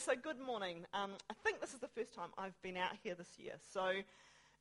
so 0.00 0.14
good 0.16 0.40
morning. 0.40 0.86
Um, 0.94 1.10
I 1.28 1.34
think 1.44 1.60
this 1.60 1.74
is 1.74 1.80
the 1.80 1.88
first 1.88 2.14
time 2.14 2.30
I've 2.38 2.56
been 2.62 2.78
out 2.78 2.92
here 3.02 3.14
this 3.14 3.38
year, 3.38 3.52
so 3.70 3.92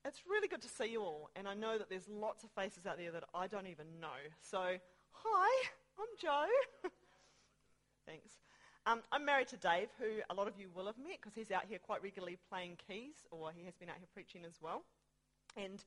it's 0.03 0.23
really 0.29 0.49
good 0.49 0.61
to 0.61 0.67
see 0.67 0.91
you 0.91 1.01
all. 1.01 1.29
And 1.37 1.47
I 1.47 1.53
know 1.53 1.77
that 1.77 1.89
there's 1.89 2.09
lots 2.09 2.43
of 2.43 2.49
faces 2.51 2.85
out 2.85 2.97
there 2.97 3.11
that 3.11 3.23
I 3.33 3.47
don't 3.47 3.67
even 3.67 3.85
know. 4.01 4.19
So, 4.41 4.75
hi, 5.11 5.69
I'm 5.97 6.07
Joe. 6.21 6.45
Thanks. 8.05 8.31
Um, 8.85 8.99
I'm 9.13 9.23
married 9.23 9.47
to 9.49 9.55
Dave, 9.55 9.87
who 9.97 10.19
a 10.29 10.33
lot 10.33 10.49
of 10.49 10.59
you 10.59 10.67
will 10.75 10.87
have 10.87 10.97
met 10.97 11.21
because 11.21 11.35
he's 11.35 11.51
out 11.51 11.63
here 11.69 11.79
quite 11.79 12.03
regularly 12.03 12.37
playing 12.49 12.77
keys, 12.85 13.25
or 13.31 13.53
he 13.55 13.63
has 13.63 13.75
been 13.77 13.87
out 13.87 13.97
here 13.97 14.09
preaching 14.13 14.41
as 14.45 14.55
well. 14.61 14.83
And 15.55 15.81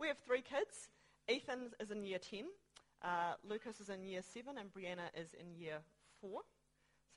we 0.00 0.08
have 0.08 0.18
three 0.18 0.42
kids. 0.42 0.88
Ethan 1.28 1.70
is 1.78 1.92
in 1.92 2.02
year 2.02 2.18
10, 2.18 2.46
uh, 3.02 3.34
Lucas 3.48 3.78
is 3.78 3.88
in 3.88 4.04
year 4.04 4.22
7, 4.22 4.58
and 4.58 4.68
Brianna 4.74 5.14
is 5.14 5.28
in 5.38 5.54
year 5.54 5.78
4 6.20 6.40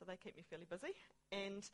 so 0.00 0.06
they 0.08 0.16
keep 0.16 0.34
me 0.34 0.42
fairly 0.48 0.64
busy. 0.64 0.94
And 1.32 1.68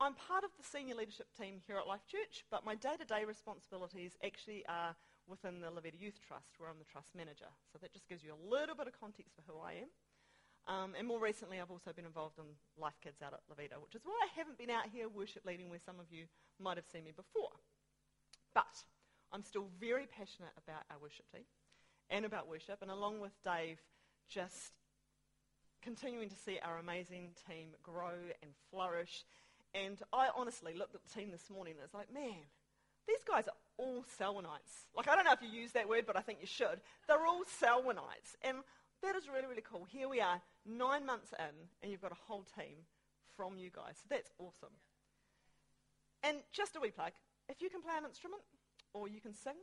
I'm 0.00 0.14
part 0.14 0.44
of 0.44 0.50
the 0.56 0.64
senior 0.64 0.94
leadership 0.94 1.28
team 1.36 1.60
here 1.66 1.76
at 1.76 1.86
Life 1.86 2.06
Church, 2.06 2.44
but 2.50 2.64
my 2.64 2.74
day-to-day 2.74 3.24
responsibilities 3.26 4.16
actually 4.24 4.64
are 4.68 4.96
within 5.28 5.60
the 5.60 5.68
Levita 5.68 6.00
Youth 6.00 6.18
Trust, 6.26 6.58
where 6.58 6.70
I'm 6.70 6.78
the 6.78 6.88
trust 6.88 7.14
manager. 7.14 7.50
So 7.72 7.78
that 7.82 7.92
just 7.92 8.08
gives 8.08 8.24
you 8.24 8.32
a 8.32 8.40
little 8.48 8.74
bit 8.74 8.86
of 8.86 8.98
context 8.98 9.34
for 9.36 9.42
who 9.46 9.60
I 9.60 9.84
am. 9.84 9.90
Um, 10.68 10.94
and 10.96 11.06
more 11.06 11.20
recently, 11.20 11.60
I've 11.60 11.70
also 11.70 11.92
been 11.92 12.04
involved 12.04 12.38
in 12.38 12.44
Life 12.80 12.98
Kids 13.02 13.22
out 13.22 13.32
at 13.32 13.40
Levita, 13.50 13.80
which 13.82 13.94
is 13.94 14.02
why 14.04 14.14
I 14.22 14.28
haven't 14.36 14.58
been 14.58 14.70
out 14.70 14.86
here 14.92 15.08
worship 15.08 15.44
leading 15.44 15.70
where 15.70 15.80
some 15.84 15.98
of 15.98 16.06
you 16.10 16.24
might 16.58 16.76
have 16.76 16.86
seen 16.86 17.04
me 17.04 17.12
before. 17.12 17.52
But 18.54 18.84
I'm 19.32 19.42
still 19.42 19.68
very 19.78 20.06
passionate 20.06 20.52
about 20.56 20.82
our 20.90 20.98
worship 21.00 21.26
team 21.32 21.44
and 22.10 22.24
about 22.24 22.48
worship, 22.48 22.82
and 22.82 22.90
along 22.90 23.20
with 23.20 23.32
Dave, 23.42 23.80
just 24.28 24.79
continuing 25.82 26.28
to 26.28 26.36
see 26.36 26.58
our 26.62 26.78
amazing 26.78 27.30
team 27.48 27.68
grow 27.82 28.16
and 28.42 28.52
flourish. 28.70 29.24
And 29.74 29.98
I 30.12 30.28
honestly 30.36 30.74
looked 30.74 30.94
at 30.94 31.02
the 31.02 31.20
team 31.20 31.30
this 31.30 31.48
morning 31.50 31.74
and 31.74 31.84
it's 31.84 31.94
like, 31.94 32.12
man, 32.12 32.42
these 33.06 33.22
guys 33.26 33.44
are 33.48 33.56
all 33.78 34.04
Selwynites. 34.20 34.86
Like, 34.96 35.08
I 35.08 35.14
don't 35.14 35.24
know 35.24 35.32
if 35.32 35.42
you 35.42 35.48
use 35.48 35.72
that 35.72 35.88
word, 35.88 36.04
but 36.06 36.16
I 36.16 36.20
think 36.20 36.38
you 36.40 36.46
should. 36.46 36.80
They're 37.08 37.26
all 37.26 37.42
Selwynites. 37.62 38.36
And 38.42 38.58
that 39.02 39.16
is 39.16 39.28
really, 39.28 39.46
really 39.46 39.64
cool. 39.64 39.86
Here 39.90 40.08
we 40.08 40.20
are, 40.20 40.40
nine 40.66 41.06
months 41.06 41.32
in, 41.38 41.54
and 41.82 41.90
you've 41.90 42.02
got 42.02 42.12
a 42.12 42.22
whole 42.26 42.44
team 42.56 42.84
from 43.36 43.56
you 43.56 43.70
guys. 43.70 43.96
So 44.02 44.06
that's 44.10 44.30
awesome. 44.38 44.74
And 46.22 46.38
just 46.52 46.76
a 46.76 46.80
wee 46.80 46.90
plug 46.90 47.12
if 47.48 47.60
you 47.60 47.68
can 47.68 47.82
play 47.82 47.98
an 47.98 48.06
instrument 48.06 48.42
or 48.94 49.08
you 49.08 49.20
can 49.20 49.34
sing, 49.34 49.58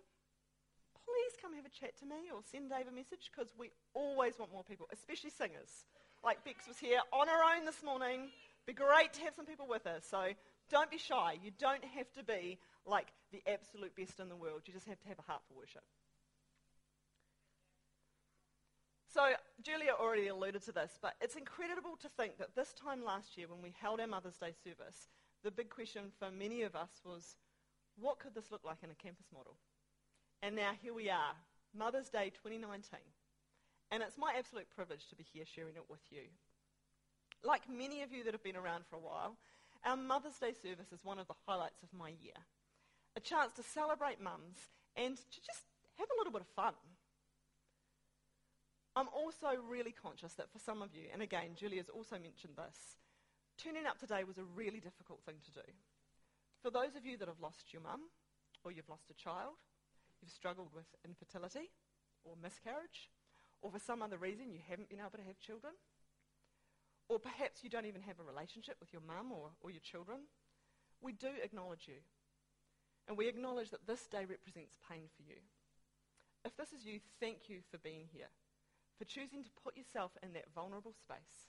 please 0.92 1.34
come 1.42 1.56
have 1.56 1.66
a 1.66 1.72
chat 1.72 1.96
to 2.00 2.06
me 2.06 2.28
or 2.34 2.44
send 2.44 2.70
Dave 2.70 2.92
a 2.92 2.92
message 2.92 3.32
because 3.32 3.56
we 3.56 3.72
always 3.96 4.36
want 4.38 4.52
more 4.52 4.68
people, 4.68 4.88
especially 4.92 5.32
singers 5.32 5.88
like 6.28 6.44
Bex 6.44 6.68
was 6.68 6.78
here 6.78 7.00
on 7.14 7.30
her 7.30 7.56
own 7.56 7.64
this 7.64 7.82
morning. 7.82 8.28
Be 8.66 8.74
great 8.74 9.14
to 9.14 9.22
have 9.22 9.34
some 9.34 9.46
people 9.46 9.66
with 9.66 9.88
us. 9.88 10.04
So 10.12 10.28
don't 10.70 10.92
be 10.92 10.98
shy. 10.98 11.40
You 11.42 11.52
don't 11.58 11.86
have 11.96 12.12
to 12.20 12.24
be 12.26 12.58
like 12.86 13.08
the 13.32 13.42
absolute 13.48 13.96
best 13.96 14.20
in 14.20 14.28
the 14.28 14.36
world. 14.36 14.64
You 14.66 14.74
just 14.74 14.88
have 14.88 15.00
to 15.00 15.08
have 15.08 15.20
a 15.20 15.22
heart 15.22 15.40
for 15.48 15.58
worship. 15.58 15.84
So 19.14 19.22
Julia 19.64 19.94
already 19.98 20.28
alluded 20.28 20.64
to 20.64 20.74
this, 20.74 21.00
but 21.02 21.14
it's 21.22 21.38
incredible 21.38 21.96
to 22.02 22.10
think 22.10 22.38
that 22.40 22.58
this 22.58 22.74
time 22.74 23.06
last 23.06 23.38
year 23.38 23.48
when 23.48 23.62
we 23.62 23.74
held 23.80 24.02
our 24.02 24.08
Mother's 24.08 24.38
Day 24.38 24.52
service, 24.66 25.08
the 25.46 25.50
big 25.50 25.70
question 25.70 26.12
for 26.20 26.30
many 26.30 26.64
of 26.64 26.76
us 26.76 26.90
was, 27.06 27.38
what 27.98 28.20
could 28.20 28.36
this 28.36 28.52
look 28.52 28.66
like 28.66 28.84
in 28.84 28.92
a 28.92 28.96
campus 28.96 29.28
model? 29.34 29.56
And 30.44 30.58
now 30.58 30.72
here 30.84 30.94
we 30.94 31.10
are, 31.10 31.40
Mother's 31.74 32.10
Day 32.10 32.34
2019. 32.44 33.00
And 33.92 34.04
it's 34.04 34.18
my 34.18 34.34
absolute 34.38 34.68
privilege 34.76 35.08
to 35.10 35.16
be 35.16 35.24
here 35.24 35.46
sharing 35.46 35.76
it 35.76 35.90
with 35.90 36.02
you. 36.10 36.28
Like 37.44 37.70
many 37.70 38.02
of 38.02 38.12
you 38.12 38.24
that 38.24 38.34
have 38.34 38.44
been 38.44 38.58
around 38.58 38.86
for 38.90 38.98
a 38.98 39.00
while, 39.00 39.38
our 39.86 39.96
Mother's 39.96 40.38
Day 40.38 40.52
service 40.52 40.92
is 40.92 41.04
one 41.04 41.20
of 41.20 41.28
the 41.28 41.40
highlights 41.46 41.84
of 41.84 41.94
my 41.94 42.10
year. 42.10 42.36
A 43.16 43.20
chance 43.20 43.54
to 43.54 43.64
celebrate 43.64 44.22
mums 44.22 44.58
and 44.96 45.16
to 45.16 45.40
just 45.42 45.64
have 45.98 46.10
a 46.12 46.18
little 46.18 46.34
bit 46.34 46.42
of 46.42 46.48
fun. 46.48 46.74
I'm 48.96 49.10
also 49.14 49.54
really 49.70 49.94
conscious 49.94 50.34
that 50.34 50.52
for 50.52 50.60
some 50.60 50.82
of 50.82 50.94
you, 50.94 51.06
and 51.14 51.22
again, 51.22 51.54
Julia's 51.56 51.90
also 51.90 52.18
mentioned 52.18 52.58
this, 52.58 52.98
turning 53.58 53.86
up 53.86 54.00
today 54.00 54.24
was 54.24 54.38
a 54.38 54.44
really 54.56 54.80
difficult 54.80 55.22
thing 55.24 55.38
to 55.46 55.52
do. 55.52 55.68
For 56.64 56.72
those 56.72 56.96
of 56.98 57.06
you 57.06 57.16
that 57.18 57.28
have 57.28 57.40
lost 57.40 57.72
your 57.72 57.84
mum, 57.84 58.10
or 58.64 58.72
you've 58.72 58.90
lost 58.90 59.12
a 59.12 59.14
child, 59.14 59.62
you've 60.20 60.32
struggled 60.34 60.74
with 60.74 60.90
infertility 61.06 61.70
or 62.26 62.34
miscarriage, 62.42 63.14
or 63.62 63.72
for 63.72 63.80
some 63.80 64.02
other 64.02 64.18
reason 64.18 64.52
you 64.52 64.60
haven't 64.70 64.90
been 64.90 65.00
able 65.00 65.18
to 65.18 65.28
have 65.28 65.40
children, 65.40 65.74
or 67.10 67.20
perhaps 67.20 67.64
you 67.64 67.70
don't 67.70 67.86
even 67.86 68.02
have 68.02 68.20
a 68.20 68.24
relationship 68.24 68.76
with 68.80 68.92
your 68.92 69.02
mum 69.02 69.32
or, 69.32 69.50
or 69.62 69.72
your 69.72 69.82
children, 69.82 70.20
we 71.02 71.14
do 71.14 71.30
acknowledge 71.44 71.88
you. 71.88 72.02
And 73.08 73.18
we 73.18 73.28
acknowledge 73.28 73.72
that 73.72 73.88
this 73.88 74.06
day 74.08 74.26
represents 74.26 74.76
pain 74.92 75.08
for 75.16 75.24
you. 75.24 75.40
If 76.44 76.58
this 76.58 76.74
is 76.74 76.86
you, 76.86 77.00
thank 77.20 77.48
you 77.48 77.60
for 77.72 77.78
being 77.78 78.08
here, 78.12 78.28
for 79.00 79.06
choosing 79.06 79.44
to 79.44 79.50
put 79.64 79.78
yourself 79.78 80.12
in 80.22 80.34
that 80.34 80.52
vulnerable 80.54 80.94
space. 80.94 81.48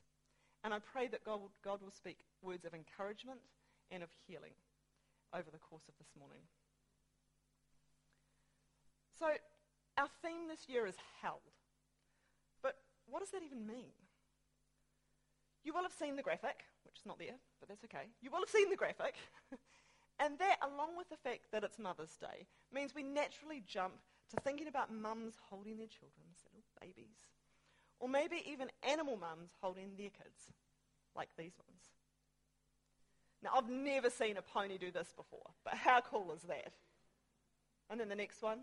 And 0.62 0.72
I 0.72 0.78
pray 0.78 1.08
that 1.08 1.24
God, 1.24 1.40
God 1.64 1.82
will 1.82 1.90
speak 1.90 2.18
words 2.42 2.64
of 2.64 2.74
encouragement 2.74 3.40
and 3.90 4.02
of 4.02 4.10
healing 4.26 4.54
over 5.34 5.50
the 5.50 5.58
course 5.58 5.86
of 5.88 5.94
this 5.98 6.14
morning. 6.18 6.42
So, 9.18 9.26
our 9.98 10.08
theme 10.22 10.46
this 10.48 10.68
year 10.68 10.86
is 10.86 10.94
held 11.22 11.42
what 13.10 13.20
does 13.20 13.30
that 13.30 13.42
even 13.44 13.66
mean? 13.66 13.92
You 15.64 15.72
will 15.72 15.82
have 15.82 15.92
seen 15.92 16.16
the 16.16 16.22
graphic, 16.22 16.64
which 16.84 16.98
is 16.98 17.06
not 17.06 17.18
there, 17.18 17.36
but 17.60 17.68
that's 17.68 17.84
okay. 17.84 18.08
You 18.22 18.30
will 18.30 18.40
have 18.40 18.48
seen 18.48 18.70
the 18.70 18.76
graphic. 18.76 19.16
and 20.20 20.38
that, 20.38 20.56
along 20.62 20.96
with 20.96 21.08
the 21.10 21.16
fact 21.16 21.50
that 21.52 21.64
it's 21.64 21.78
Mother's 21.78 22.16
Day, 22.16 22.46
means 22.72 22.94
we 22.94 23.02
naturally 23.02 23.62
jump 23.66 23.94
to 24.30 24.40
thinking 24.42 24.68
about 24.68 24.92
mums 24.92 25.34
holding 25.50 25.76
their 25.76 25.88
children, 25.88 26.24
little 26.54 26.64
babies. 26.80 27.16
Or 28.00 28.08
maybe 28.08 28.42
even 28.46 28.68
animal 28.88 29.16
mums 29.16 29.50
holding 29.60 29.90
their 29.96 30.10
kids, 30.10 30.52
like 31.16 31.28
these 31.36 31.54
ones. 31.66 31.82
Now, 33.42 33.50
I've 33.56 33.68
never 33.68 34.10
seen 34.10 34.36
a 34.36 34.42
pony 34.42 34.78
do 34.78 34.90
this 34.90 35.12
before, 35.16 35.50
but 35.64 35.74
how 35.74 36.00
cool 36.00 36.32
is 36.32 36.42
that? 36.42 36.72
And 37.90 38.00
then 38.00 38.08
the 38.08 38.16
next 38.16 38.42
one. 38.42 38.60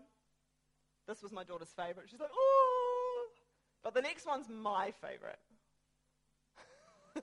This 1.06 1.22
was 1.22 1.32
my 1.32 1.44
daughter's 1.44 1.72
favorite. 1.76 2.08
She's 2.10 2.20
like, 2.20 2.30
oh, 2.34 2.75
but 3.86 3.94
the 3.94 4.02
next 4.02 4.26
one's 4.26 4.48
my 4.48 4.90
favorite. 5.00 5.38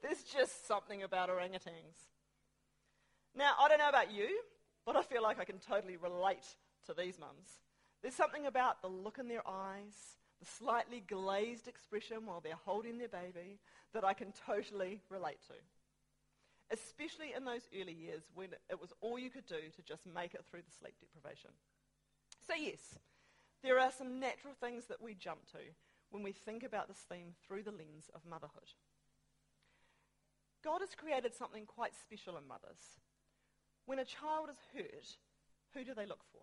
There's 0.00 0.22
just 0.22 0.64
something 0.68 1.02
about 1.02 1.28
orangutans. 1.28 2.06
Now, 3.34 3.54
I 3.60 3.66
don't 3.66 3.78
know 3.78 3.88
about 3.88 4.12
you, 4.12 4.28
but 4.86 4.94
I 4.94 5.02
feel 5.02 5.24
like 5.24 5.40
I 5.40 5.44
can 5.44 5.58
totally 5.58 5.96
relate 5.96 6.46
to 6.86 6.94
these 6.94 7.18
mums. 7.18 7.48
There's 8.00 8.14
something 8.14 8.46
about 8.46 8.80
the 8.80 8.86
look 8.86 9.18
in 9.18 9.26
their 9.26 9.42
eyes, 9.44 9.96
the 10.38 10.46
slightly 10.46 11.02
glazed 11.04 11.66
expression 11.66 12.26
while 12.26 12.40
they're 12.40 12.60
holding 12.64 12.98
their 12.98 13.08
baby 13.08 13.58
that 13.92 14.04
I 14.04 14.12
can 14.12 14.32
totally 14.46 15.00
relate 15.10 15.40
to. 15.48 15.54
Especially 16.72 17.34
in 17.36 17.44
those 17.44 17.66
early 17.76 17.92
years 17.92 18.22
when 18.36 18.50
it 18.70 18.80
was 18.80 18.92
all 19.00 19.18
you 19.18 19.30
could 19.30 19.46
do 19.46 19.68
to 19.74 19.82
just 19.82 20.06
make 20.06 20.34
it 20.34 20.44
through 20.48 20.62
the 20.62 20.78
sleep 20.78 20.94
deprivation. 21.00 21.50
So, 22.46 22.54
yes, 22.54 23.00
there 23.64 23.80
are 23.80 23.90
some 23.90 24.20
natural 24.20 24.54
things 24.60 24.84
that 24.84 25.02
we 25.02 25.14
jump 25.14 25.50
to 25.50 25.58
when 26.14 26.22
we 26.22 26.30
think 26.30 26.62
about 26.62 26.86
this 26.86 27.04
theme 27.10 27.34
through 27.44 27.64
the 27.64 27.72
lens 27.72 28.08
of 28.14 28.20
motherhood. 28.24 28.70
God 30.62 30.78
has 30.78 30.94
created 30.94 31.34
something 31.34 31.66
quite 31.66 31.90
special 31.96 32.36
in 32.36 32.46
mothers. 32.46 33.02
When 33.86 33.98
a 33.98 34.04
child 34.04 34.48
is 34.48 34.56
hurt, 34.72 35.16
who 35.74 35.82
do 35.82 35.92
they 35.92 36.06
look 36.06 36.22
for? 36.30 36.42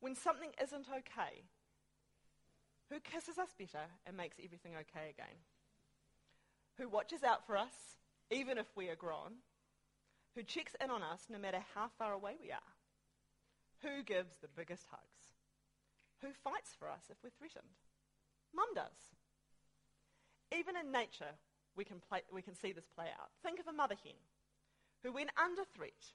When 0.00 0.14
something 0.14 0.52
isn't 0.60 0.86
okay, 0.88 1.44
who 2.88 2.98
kisses 3.00 3.36
us 3.36 3.50
better 3.58 3.84
and 4.06 4.16
makes 4.16 4.38
everything 4.42 4.72
okay 4.72 5.10
again? 5.10 5.36
Who 6.78 6.88
watches 6.88 7.22
out 7.22 7.46
for 7.46 7.58
us, 7.58 7.98
even 8.30 8.56
if 8.56 8.68
we 8.74 8.88
are 8.88 8.96
grown? 8.96 9.44
Who 10.34 10.42
checks 10.42 10.74
in 10.82 10.88
on 10.88 11.02
us 11.02 11.26
no 11.28 11.38
matter 11.38 11.60
how 11.74 11.90
far 11.98 12.14
away 12.14 12.36
we 12.40 12.52
are? 12.52 12.72
Who 13.82 14.02
gives 14.02 14.36
the 14.40 14.48
biggest 14.48 14.86
hugs? 14.90 15.36
Who 16.22 16.28
fights 16.42 16.70
for 16.78 16.88
us 16.88 17.02
if 17.10 17.18
we're 17.22 17.36
threatened? 17.38 17.89
Mum 18.54 18.68
does. 18.74 19.14
Even 20.56 20.76
in 20.76 20.90
nature, 20.90 21.38
we 21.76 21.84
can, 21.84 22.00
play, 22.00 22.22
we 22.32 22.42
can 22.42 22.54
see 22.54 22.72
this 22.72 22.88
play 22.94 23.06
out. 23.20 23.30
Think 23.42 23.60
of 23.60 23.68
a 23.68 23.72
mother 23.72 23.96
hen 24.02 24.18
who, 25.02 25.12
when 25.12 25.30
under 25.38 25.62
threat, 25.64 26.12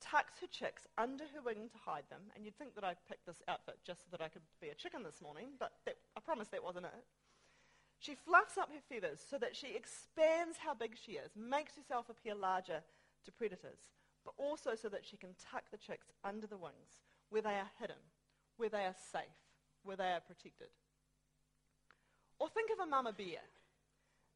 tucks 0.00 0.34
her 0.40 0.46
chicks 0.46 0.86
under 0.96 1.24
her 1.34 1.42
wing 1.42 1.68
to 1.72 1.78
hide 1.78 2.04
them. 2.10 2.22
And 2.34 2.44
you'd 2.44 2.56
think 2.58 2.74
that 2.74 2.84
I 2.84 2.94
picked 3.08 3.26
this 3.26 3.42
outfit 3.48 3.78
just 3.84 4.00
so 4.00 4.08
that 4.12 4.22
I 4.22 4.28
could 4.28 4.42
be 4.60 4.68
a 4.68 4.74
chicken 4.74 5.02
this 5.02 5.20
morning, 5.20 5.56
but 5.58 5.72
that, 5.86 5.96
I 6.16 6.20
promise 6.20 6.48
that 6.48 6.62
wasn't 6.62 6.86
it. 6.86 7.04
She 7.98 8.14
fluffs 8.14 8.56
up 8.56 8.70
her 8.70 8.84
feathers 8.88 9.24
so 9.28 9.38
that 9.38 9.56
she 9.56 9.74
expands 9.74 10.58
how 10.58 10.74
big 10.74 10.94
she 10.94 11.12
is, 11.12 11.32
makes 11.34 11.74
herself 11.74 12.08
appear 12.08 12.34
larger 12.34 12.82
to 13.24 13.32
predators, 13.32 13.90
but 14.24 14.34
also 14.38 14.76
so 14.76 14.88
that 14.88 15.04
she 15.04 15.16
can 15.16 15.34
tuck 15.50 15.64
the 15.70 15.78
chicks 15.78 16.06
under 16.22 16.46
the 16.46 16.56
wings, 16.56 17.02
where 17.30 17.42
they 17.42 17.58
are 17.58 17.70
hidden, 17.80 17.98
where 18.56 18.68
they 18.68 18.84
are 18.84 18.94
safe, 19.12 19.42
where 19.82 19.96
they 19.96 20.12
are 20.12 20.20
protected. 20.20 20.68
Or 22.38 22.48
think 22.48 22.70
of 22.70 22.86
a 22.86 22.86
mama 22.86 23.12
bear. 23.12 23.42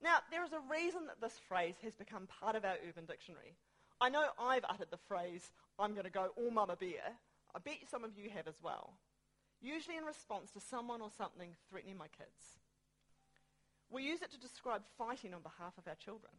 Now, 0.02 0.19
there 0.31 0.44
is 0.44 0.52
a 0.52 0.60
reason 0.70 1.06
that 1.06 1.20
this 1.20 1.38
phrase 1.49 1.76
has 1.82 1.94
become 1.94 2.26
part 2.26 2.56
of 2.56 2.64
our 2.64 2.76
urban 2.88 3.06
dictionary. 3.06 3.54
I 4.00 4.08
know 4.08 4.26
I've 4.40 4.64
uttered 4.69 4.90
the 4.90 4.96
phrase, 5.08 5.52
I'm 5.78 5.93
going 5.93 6.04
to 6.04 6.10
go 6.10 6.31
all 6.37 6.50
mama 6.50 6.76
bear. 6.76 7.14
I 7.54 7.58
bet 7.60 7.87
some 7.88 8.02
of 8.02 8.19
you 8.19 8.31
have 8.31 8.49
as 8.49 8.58
well. 8.62 8.94
Usually 9.60 9.96
in 9.96 10.04
response 10.04 10.50
to 10.52 10.60
someone 10.60 11.00
or 11.00 11.10
something 11.16 11.50
threatening 11.70 11.96
my 11.96 12.08
kids. 12.08 12.58
We 13.90 14.02
use 14.02 14.22
it 14.22 14.32
to 14.32 14.40
describe 14.40 14.82
fighting 14.98 15.34
on 15.34 15.43
behalf 15.43 15.78
of 15.78 15.87
our 15.87 15.94
children. 15.94 16.32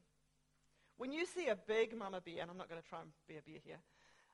When 0.98 1.14
you 1.14 1.26
see 1.26 1.48
a 1.48 1.56
big 1.56 1.98
mama 1.98 2.20
bear, 2.20 2.42
and 2.42 2.52
I'm 2.52 2.58
not 2.58 2.70
going 2.70 2.82
to 2.82 2.88
try 2.88 3.00
and 3.00 3.12
be 3.28 3.38
a 3.38 3.42
bear 3.42 3.62
here, 3.64 3.80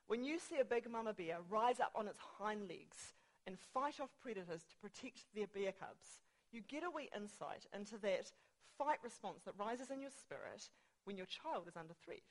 when 0.07 0.23
you 0.23 0.39
see 0.39 0.59
a 0.59 0.65
big 0.65 0.89
mama 0.89 1.13
bear 1.13 1.37
rise 1.49 1.79
up 1.79 1.91
on 1.93 2.07
its 2.07 2.19
hind 2.39 2.67
legs 2.67 3.13
and 3.45 3.59
fight 3.73 3.99
off 3.99 4.09
predators 4.21 4.63
to 4.63 4.75
protect 4.81 5.25
their 5.35 5.47
bear 5.47 5.71
cubs, 5.71 6.25
you 6.51 6.61
get 6.61 6.83
a 6.83 6.91
wee 6.91 7.09
insight 7.15 7.65
into 7.73 7.97
that 7.99 8.31
fight 8.77 8.99
response 9.03 9.43
that 9.45 9.59
rises 9.59 9.91
in 9.91 10.01
your 10.01 10.11
spirit 10.11 10.69
when 11.03 11.17
your 11.17 11.27
child 11.27 11.67
is 11.67 11.77
under 11.77 11.93
threat. 11.93 12.25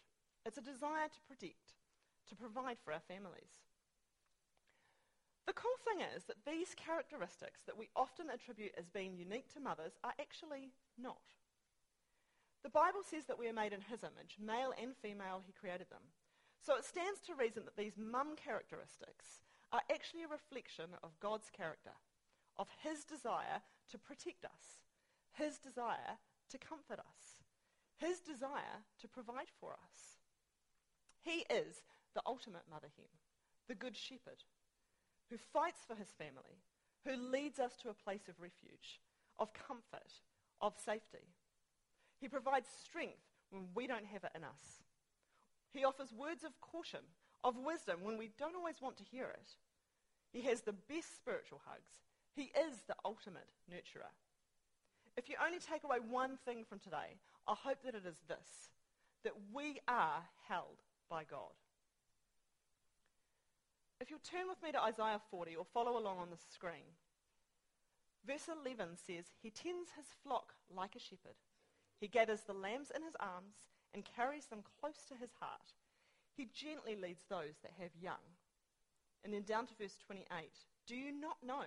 It's 0.45 0.59
a 0.59 0.63
desire 0.63 1.09
to 1.09 1.27
protect, 1.29 1.77
to 2.29 2.37
provide 2.37 2.79
for 2.83 2.93
our 2.93 3.05
families. 3.07 3.53
The 5.47 5.57
cool 5.57 5.79
thing 5.81 6.05
is 6.05 6.25
that 6.25 6.45
these 6.45 6.77
characteristics 6.77 7.65
that 7.67 7.79
we 7.79 7.89
often 7.97 8.29
attribute 8.29 8.77
as 8.77 8.93
being 8.93 9.17
unique 9.17 9.49
to 9.55 9.61
mothers 9.61 9.97
are 10.05 10.13
actually 10.21 10.73
not. 11.01 11.25
The 12.63 12.69
Bible 12.69 13.01
says 13.01 13.25
that 13.27 13.39
we 13.39 13.49
are 13.49 13.57
made 13.57 13.73
in 13.73 13.81
his 13.81 14.03
image, 14.03 14.37
male 14.37 14.75
and 14.77 14.93
female, 14.97 15.41
he 15.47 15.57
created 15.57 15.89
them. 15.89 16.05
So 16.61 16.77
it 16.77 16.85
stands 16.85 17.21
to 17.25 17.35
reason 17.35 17.65
that 17.65 17.77
these 17.77 17.97
mum 17.97 18.37
characteristics 18.37 19.41
are 19.73 19.81
actually 19.91 20.25
a 20.25 20.29
reflection 20.29 20.97
of 21.03 21.19
God's 21.21 21.49
character, 21.49 21.97
of 22.59 22.69
his 22.83 23.05
desire 23.05 23.65
to 23.91 23.99
protect 23.99 24.45
us, 24.45 24.85
his 25.33 25.59
desire 25.59 26.19
to 26.51 26.59
comfort 26.59 26.99
us, 26.99 27.43
his 27.97 28.21
desire 28.21 28.85
to 29.01 29.09
provide 29.09 29.49
for 29.61 29.73
us. 29.73 30.19
He 31.21 31.45
is 31.51 31.83
the 32.15 32.23
ultimate 32.27 32.65
mother 32.71 32.89
hen, 32.97 33.09
the 33.69 33.75
good 33.75 33.97
shepherd, 33.97 34.45
who 35.31 35.37
fights 35.37 35.81
for 35.87 35.95
his 35.95 36.09
family, 36.17 36.63
who 37.05 37.17
leads 37.17 37.59
us 37.59 37.77
to 37.83 37.91
a 37.91 37.95
place 37.95 38.29
of 38.29 38.41
refuge, 38.41 39.01
of 39.39 39.53
comfort, 39.53 40.13
of 40.61 40.75
safety. 40.85 41.27
He 42.21 42.29
provides 42.29 42.69
strength 42.83 43.23
when 43.51 43.69
we 43.75 43.87
don't 43.87 44.07
have 44.07 44.25
it 44.25 44.33
in 44.35 44.45
us. 44.45 44.83
He 45.73 45.85
offers 45.85 46.13
words 46.13 46.45
of 46.45 46.61
caution, 46.61 47.01
of 47.45 47.57
wisdom 47.57 48.01
when 48.03 48.19
we 48.19 48.31
don't 48.39 48.57
always 48.57 48.81
want 48.81 48.97
to 48.99 49.05
hear 49.05 49.27
it. 49.27 49.51
He 50.33 50.43
has 50.43 50.63
the 50.63 50.73
best 50.73 51.15
spiritual 51.17 51.61
hugs. 51.65 52.08
He 52.39 52.53
is 52.55 52.87
the 52.87 52.95
ultimate 53.05 53.51
nurturer. 53.69 54.15
If 55.17 55.29
you 55.29 55.35
only 55.45 55.59
take 55.59 55.83
away 55.83 55.99
one 55.99 56.39
thing 56.45 56.63
from 56.63 56.79
today, 56.79 57.19
I 57.49 57.55
hope 57.59 57.83
that 57.83 57.97
it 57.97 58.07
is 58.07 58.23
this 58.29 58.71
that 59.25 59.33
we 59.53 59.81
are 59.89 60.23
held 60.47 60.79
by 61.11 61.25
God. 61.25 61.59
If 64.01 64.09
you'll 64.09 64.21
turn 64.21 64.47
with 64.49 64.63
me 64.63 64.71
to 64.71 64.81
Isaiah 64.81 65.21
40 65.33 65.57
or 65.57 65.65
follow 65.65 65.99
along 65.99 66.19
on 66.19 66.31
the 66.31 66.39
screen. 66.55 66.95
Verse 68.25 68.47
11 68.47 68.95
says, 68.95 69.25
He 69.43 69.51
tends 69.51 69.91
his 69.97 70.07
flock 70.23 70.55
like 70.73 70.95
a 70.95 71.01
shepherd. 71.01 71.43
He 71.99 72.07
gathers 72.07 72.43
the 72.43 72.53
lambs 72.53 72.93
in 72.95 73.03
his 73.03 73.17
arms 73.19 73.67
and 73.93 74.07
carries 74.15 74.47
them 74.47 74.63
close 74.79 75.03
to 75.09 75.15
his 75.19 75.31
heart. 75.41 75.75
He 76.37 76.47
gently 76.55 76.95
leads 76.95 77.25
those 77.29 77.59
that 77.63 77.73
have 77.83 77.91
young. 78.01 78.23
And 79.25 79.35
then 79.35 79.43
down 79.43 79.67
to 79.67 79.75
verse 79.75 79.99
28. 80.07 80.23
Do 80.87 80.95
you 80.95 81.11
not 81.11 81.39
know? 81.45 81.67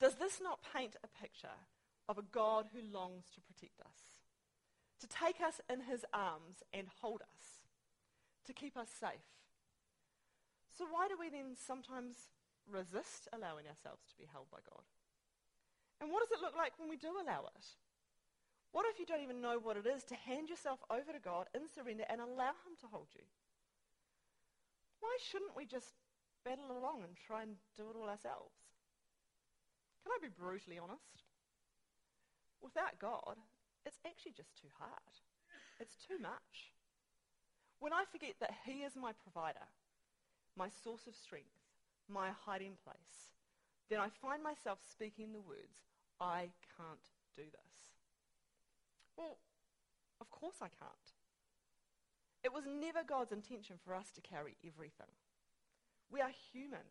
Does 0.00 0.16
this 0.16 0.40
not 0.42 0.60
paint 0.74 0.96
a 1.02 1.22
picture 1.22 1.58
of 2.08 2.18
a 2.18 2.22
God 2.22 2.66
who 2.72 2.80
longs 2.92 3.24
to 3.34 3.40
protect 3.40 3.80
us? 3.80 4.20
To 5.00 5.08
take 5.08 5.40
us 5.40 5.60
in 5.70 5.82
his 5.82 6.04
arms 6.12 6.62
and 6.72 6.86
hold 7.00 7.22
us? 7.22 7.64
to 8.44 8.52
keep 8.52 8.76
us 8.76 8.88
safe. 8.88 9.32
So 10.76 10.86
why 10.90 11.08
do 11.08 11.16
we 11.18 11.30
then 11.30 11.56
sometimes 11.56 12.30
resist 12.68 13.28
allowing 13.32 13.66
ourselves 13.66 14.04
to 14.08 14.16
be 14.16 14.28
held 14.30 14.50
by 14.50 14.58
God? 14.68 14.84
And 16.00 16.10
what 16.10 16.20
does 16.20 16.36
it 16.36 16.42
look 16.42 16.56
like 16.56 16.72
when 16.76 16.88
we 16.88 16.96
do 16.96 17.14
allow 17.16 17.46
it? 17.54 17.66
What 18.72 18.86
if 18.90 18.98
you 18.98 19.06
don't 19.06 19.22
even 19.22 19.40
know 19.40 19.58
what 19.62 19.76
it 19.76 19.86
is 19.86 20.02
to 20.10 20.18
hand 20.18 20.50
yourself 20.50 20.82
over 20.90 21.12
to 21.14 21.22
God 21.22 21.46
in 21.54 21.70
surrender 21.70 22.04
and 22.10 22.20
allow 22.20 22.58
him 22.66 22.74
to 22.82 22.90
hold 22.90 23.06
you? 23.14 23.22
Why 24.98 25.16
shouldn't 25.22 25.56
we 25.56 25.64
just 25.64 25.94
battle 26.44 26.74
along 26.74 27.04
and 27.06 27.14
try 27.14 27.42
and 27.42 27.54
do 27.76 27.84
it 27.88 27.96
all 27.96 28.10
ourselves? 28.10 28.63
Can 30.04 30.12
I 30.12 30.20
be 30.20 30.28
brutally 30.28 30.78
honest? 30.78 31.24
Without 32.60 33.00
God, 33.00 33.40
it's 33.86 33.98
actually 34.06 34.32
just 34.36 34.54
too 34.60 34.68
hard. 34.78 35.16
It's 35.80 35.96
too 35.96 36.20
much. 36.20 36.76
When 37.80 37.92
I 37.92 38.04
forget 38.12 38.36
that 38.40 38.52
He 38.64 38.84
is 38.84 38.96
my 38.96 39.12
provider, 39.24 39.64
my 40.56 40.68
source 40.68 41.06
of 41.08 41.16
strength, 41.16 41.56
my 42.08 42.28
hiding 42.44 42.76
place, 42.84 43.32
then 43.88 43.98
I 43.98 44.08
find 44.20 44.42
myself 44.42 44.78
speaking 44.84 45.32
the 45.32 45.40
words, 45.40 45.88
I 46.20 46.52
can't 46.76 47.08
do 47.36 47.42
this. 47.44 47.72
Well, 49.16 49.38
of 50.20 50.30
course 50.30 50.56
I 50.60 50.68
can't. 50.68 51.08
It 52.44 52.52
was 52.52 52.64
never 52.66 53.02
God's 53.06 53.32
intention 53.32 53.76
for 53.84 53.94
us 53.94 54.10
to 54.12 54.20
carry 54.20 54.56
everything. 54.66 55.12
We 56.10 56.20
are 56.20 56.30
human. 56.52 56.84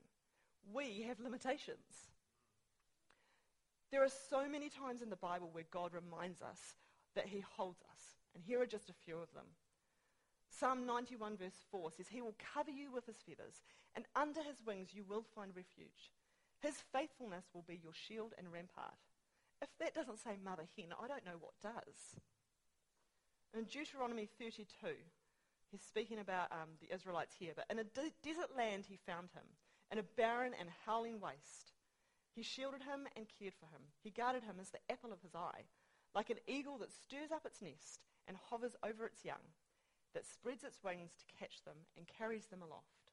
We 0.74 1.06
have 1.08 1.20
limitations. 1.20 2.10
There 3.94 4.04
are 4.04 4.10
so 4.10 4.50
many 4.50 4.70
times 4.70 5.04
in 5.04 5.12
the 5.12 5.16
Bible 5.16 5.50
where 5.52 5.70
God 5.70 5.94
reminds 5.94 6.42
us 6.42 6.74
that 7.14 7.28
he 7.28 7.46
holds 7.46 7.84
us. 7.94 8.02
And 8.34 8.44
here 8.44 8.60
are 8.60 8.66
just 8.66 8.90
a 8.90 9.02
few 9.06 9.20
of 9.20 9.32
them. 9.36 9.46
Psalm 10.50 10.88
91 10.88 11.38
verse 11.38 11.62
4 11.70 11.92
says, 11.92 12.08
He 12.10 12.20
will 12.20 12.34
cover 12.56 12.72
you 12.72 12.92
with 12.92 13.06
his 13.06 13.22
feathers, 13.22 13.62
and 13.94 14.06
under 14.16 14.42
his 14.42 14.66
wings 14.66 14.96
you 14.96 15.04
will 15.08 15.24
find 15.36 15.56
refuge. 15.56 16.10
His 16.60 16.74
faithfulness 16.92 17.46
will 17.54 17.66
be 17.68 17.80
your 17.84 17.94
shield 17.94 18.34
and 18.36 18.52
rampart. 18.52 18.98
If 19.62 19.70
that 19.78 19.94
doesn't 19.94 20.24
say 20.24 20.42
mother 20.44 20.66
hen, 20.76 20.90
I 21.00 21.08
don't 21.08 21.26
know 21.26 21.38
what 21.40 21.54
does. 21.62 22.18
In 23.56 23.66
Deuteronomy 23.66 24.28
32, 24.40 24.66
he's 25.70 25.84
speaking 25.84 26.18
about 26.18 26.52
um, 26.52 26.82
the 26.82 26.92
Israelites 26.92 27.36
here, 27.38 27.54
but 27.56 27.66
in 27.70 27.78
a 27.78 27.84
de- 27.84 28.18
desert 28.24 28.58
land 28.58 28.86
he 28.90 28.98
found 29.06 29.30
him, 29.36 29.46
in 29.92 30.00
a 30.00 30.10
barren 30.18 30.54
and 30.60 30.70
howling 30.84 31.20
waste. 31.22 31.73
He 32.36 32.42
shielded 32.42 32.82
him 32.82 33.08
and 33.16 33.28
cared 33.40 33.54
for 33.54 33.68
him. 33.68 33.82
He 34.04 34.10
guarded 34.10 34.44
him 34.44 34.56
as 34.60 34.70
the 34.70 34.82
apple 34.92 35.14
of 35.14 35.22
his 35.22 35.36
eye, 35.36 35.66
like 36.16 36.30
an 36.30 36.40
eagle 36.48 36.78
that 36.80 36.92
stirs 36.92 37.32
up 37.32 37.46
its 37.46 37.62
nest 37.62 38.02
and 38.28 38.38
hovers 38.50 38.76
over 38.84 39.06
its 39.06 39.24
young 39.24 39.54
that 40.14 40.26
spreads 40.26 40.64
its 40.64 40.84
wings 40.84 41.12
to 41.18 41.36
catch 41.38 41.64
them 41.64 41.78
and 41.98 42.08
carries 42.08 42.46
them 42.48 42.62
aloft. 42.62 43.12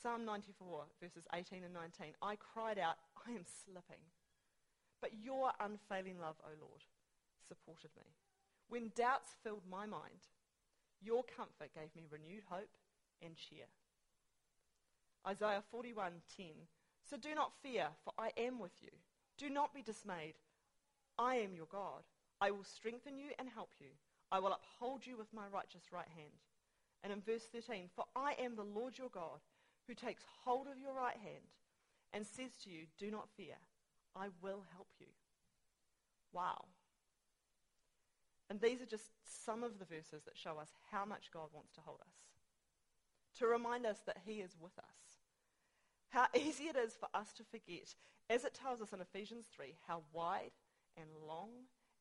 Psalm 0.00 0.24
94, 0.24 0.84
verses 1.02 1.26
18 1.34 1.64
and 1.64 1.74
19. 1.74 2.14
I 2.22 2.36
cried 2.36 2.78
out, 2.78 2.96
I 3.26 3.32
am 3.32 3.44
slipping. 3.64 4.02
But 5.00 5.10
your 5.22 5.50
unfailing 5.60 6.18
love, 6.20 6.36
O 6.44 6.50
Lord, 6.60 6.84
supported 7.46 7.90
me. 7.96 8.14
When 8.68 8.92
doubts 8.94 9.34
filled 9.42 9.66
my 9.68 9.86
mind, 9.86 10.30
your 11.00 11.24
comfort 11.24 11.74
gave 11.74 11.94
me 11.96 12.06
renewed 12.10 12.44
hope 12.48 12.76
and 13.22 13.36
cheer. 13.36 13.66
Isaiah 15.26 15.62
41:10 15.72 16.66
So 17.08 17.16
do 17.16 17.34
not 17.34 17.52
fear, 17.62 17.88
for 18.04 18.12
I 18.18 18.30
am 18.36 18.58
with 18.58 18.82
you. 18.82 18.90
Do 19.38 19.48
not 19.48 19.74
be 19.74 19.82
dismayed. 19.82 20.34
I 21.18 21.36
am 21.36 21.54
your 21.54 21.66
God. 21.70 22.02
I 22.40 22.50
will 22.50 22.64
strengthen 22.64 23.18
you 23.18 23.30
and 23.38 23.48
help 23.48 23.70
you. 23.80 23.88
I 24.30 24.40
will 24.40 24.52
uphold 24.52 25.06
you 25.06 25.16
with 25.16 25.32
my 25.32 25.46
righteous 25.52 25.92
right 25.92 26.08
hand. 26.14 26.44
And 27.02 27.12
in 27.12 27.20
verse 27.20 27.44
13, 27.52 27.88
for 27.94 28.04
I 28.14 28.34
am 28.40 28.56
the 28.56 28.62
Lord 28.62 28.98
your 28.98 29.08
God, 29.08 29.40
who 29.86 29.94
takes 29.94 30.24
hold 30.44 30.66
of 30.66 30.78
your 30.78 30.94
right 30.94 31.16
hand 31.16 31.48
and 32.12 32.26
says 32.26 32.50
to 32.64 32.70
you, 32.70 32.86
do 32.98 33.10
not 33.10 33.28
fear, 33.36 33.56
I 34.14 34.26
will 34.42 34.64
help 34.74 34.88
you. 35.00 35.06
Wow. 36.32 36.66
And 38.50 38.60
these 38.60 38.82
are 38.82 38.86
just 38.86 39.10
some 39.44 39.62
of 39.62 39.78
the 39.78 39.84
verses 39.84 40.22
that 40.24 40.36
show 40.36 40.58
us 40.58 40.70
how 40.90 41.04
much 41.04 41.30
God 41.32 41.48
wants 41.52 41.72
to 41.74 41.80
hold 41.80 42.00
us. 42.00 42.14
To 43.38 43.46
remind 43.46 43.86
us 43.86 43.98
that 44.06 44.18
he 44.24 44.40
is 44.40 44.56
with 44.60 44.78
us. 44.78 45.17
How 46.10 46.26
easy 46.34 46.64
it 46.64 46.76
is 46.76 46.94
for 46.98 47.08
us 47.14 47.32
to 47.34 47.44
forget, 47.44 47.94
as 48.30 48.44
it 48.44 48.54
tells 48.54 48.80
us 48.80 48.92
in 48.92 49.00
Ephesians 49.00 49.46
3, 49.54 49.74
how 49.86 50.02
wide, 50.12 50.52
and 50.96 51.08
long 51.26 51.50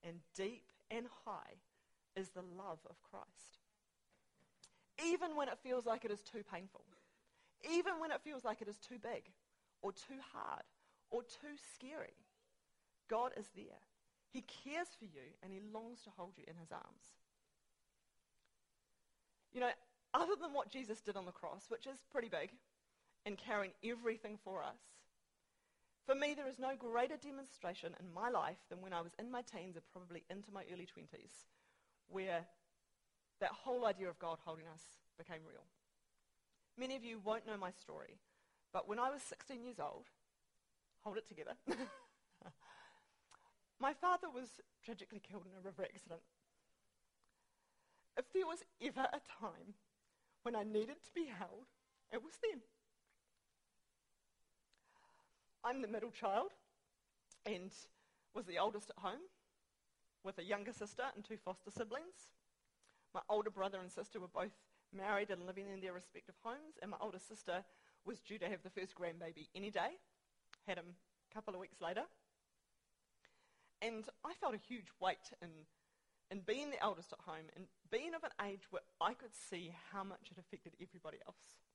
and 0.04 0.20
deep 0.36 0.72
and 0.90 1.06
high 1.26 1.60
is 2.16 2.30
the 2.30 2.42
love 2.42 2.80
of 2.90 2.96
Christ. 3.12 3.60
Even 5.06 5.36
when 5.36 5.48
it 5.48 5.60
feels 5.62 5.86
like 5.86 6.06
it 6.06 6.12
is 6.12 6.22
too 6.22 6.42
painful, 6.52 6.84
even 7.70 8.00
when 8.00 8.12
it 8.12 8.22
feels 8.24 8.44
like 8.44 8.62
it 8.62 8.68
is 8.68 8.78
too 8.78 8.98
big 9.02 9.24
or 9.82 9.92
too 9.92 10.20
hard 10.34 10.64
or 11.12 11.22
too 11.22 11.56
scary, 11.74 12.16
God 13.10 13.32
is 13.38 13.48
there. 13.56 13.82
He 14.32 14.42
cares 14.42 14.88
for 14.98 15.06
you 15.06 15.36
and 15.44 15.52
he 15.52 15.60
longs 15.74 16.02
to 16.04 16.10
hold 16.16 16.34
you 16.38 16.44
in 16.48 16.56
his 16.56 16.72
arms. 16.72 17.14
You 19.54 19.62
know, 19.62 19.72
other 20.14 20.34
than 20.40 20.54
what 20.54 20.72
Jesus 20.72 21.02
did 21.02 21.16
on 21.16 21.26
the 21.26 21.32
cross, 21.32 21.66
which 21.70 21.88
is 21.88 21.98
pretty 22.12 22.30
big, 22.30 22.52
and 23.28 23.38
carrying 23.38 23.74
everything 23.84 24.40
for 24.42 24.64
us, 24.64 24.80
for 26.06 26.16
me, 26.16 26.34
there 26.34 26.48
is 26.48 26.58
no 26.58 26.72
greater 26.80 27.18
demonstration 27.18 27.94
in 28.00 28.14
my 28.14 28.30
life 28.30 28.64
than 28.70 28.82
when 28.82 28.94
I 28.94 29.02
was 29.02 29.12
in 29.20 29.30
my 29.30 29.42
teens 29.42 29.76
and 29.76 29.84
probably 29.92 30.24
into 30.30 30.50
my 30.54 30.64
early 30.72 30.88
20s, 30.88 31.44
where 32.08 32.46
that 33.42 33.52
whole 33.52 33.86
idea 33.86 34.08
of 34.08 34.18
God 34.18 34.38
holding 34.46 34.66
us 34.74 34.82
became 35.18 35.42
real. 35.46 35.66
Many 36.80 36.96
of 36.96 37.04
you 37.04 37.20
won't 37.20 37.46
know 37.46 37.58
my 37.58 37.72
story, 37.72 38.16
but 38.72 38.88
when 38.88 38.98
I 38.98 39.10
was 39.10 39.22
16 39.24 39.62
years 39.62 39.78
old, 39.78 40.06
hold 41.04 41.18
it 41.18 41.28
together, 41.28 41.56
my 43.82 43.92
father 43.92 44.30
was 44.34 44.62
tragically 44.86 45.20
killed 45.20 45.44
in 45.52 45.60
a 45.60 45.62
river 45.62 45.84
accident. 45.84 46.22
If 48.16 48.32
there 48.32 48.48
was 48.48 48.64
ever 48.82 49.10
a 49.12 49.20
time 49.42 49.76
when 50.44 50.56
I 50.56 50.64
needed 50.64 51.04
to 51.04 51.12
be 51.14 51.26
held, 51.26 51.68
it 52.14 52.24
was 52.24 52.36
then. 52.42 52.62
I'm 55.68 55.82
the 55.82 55.88
middle 55.90 56.12
child 56.12 56.52
and 57.46 57.74
was 58.34 58.46
the 58.46 58.58
oldest 58.58 58.90
at 58.90 59.02
home 59.02 59.20
with 60.24 60.38
a 60.38 60.44
younger 60.44 60.72
sister 60.72 61.04
and 61.14 61.26
two 61.26 61.36
foster 61.36 61.72
siblings. 61.72 62.32
My 63.14 63.20
older 63.28 63.50
brother 63.50 63.82
and 63.82 63.92
sister 63.92 64.22
were 64.22 64.32
both 64.34 64.56
married 64.96 65.30
and 65.30 65.46
living 65.46 65.66
in 65.68 65.82
their 65.82 65.92
respective 65.92 66.36
homes, 66.42 66.80
and 66.82 66.92
my 66.92 66.98
older 67.02 67.20
sister 67.20 67.66
was 68.06 68.22
due 68.22 68.38
to 68.40 68.48
have 68.48 68.64
the 68.64 68.70
first 68.70 68.96
grandbaby 68.96 69.50
any 69.54 69.70
day, 69.70 70.00
had 70.66 70.78
him 70.78 70.96
a 71.30 71.36
couple 71.36 71.54
of 71.54 71.60
weeks 71.60 71.82
later. 71.82 72.04
And 73.82 74.06
I 74.24 74.36
felt 74.40 74.56
a 74.56 74.70
huge 74.70 74.88
weight 75.02 75.34
in, 75.42 75.50
in 76.32 76.44
being 76.48 76.72
the 76.72 76.82
eldest 76.82 77.12
at 77.12 77.20
home 77.26 77.52
and 77.58 77.66
being 77.92 78.14
of 78.16 78.24
an 78.24 78.48
age 78.48 78.64
where 78.72 78.84
I 79.02 79.14
could 79.14 79.36
see 79.36 79.74
how 79.92 80.06
much 80.06 80.32
it 80.32 80.40
affected 80.40 80.78
everybody 80.80 81.18
else. 81.28 81.67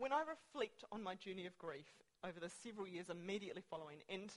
When 0.00 0.14
I 0.14 0.22
reflect 0.24 0.82
on 0.90 1.02
my 1.02 1.14
journey 1.14 1.44
of 1.44 1.58
grief 1.58 2.00
over 2.24 2.40
the 2.40 2.48
several 2.48 2.88
years 2.88 3.10
immediately 3.10 3.60
following, 3.68 3.98
and 4.08 4.32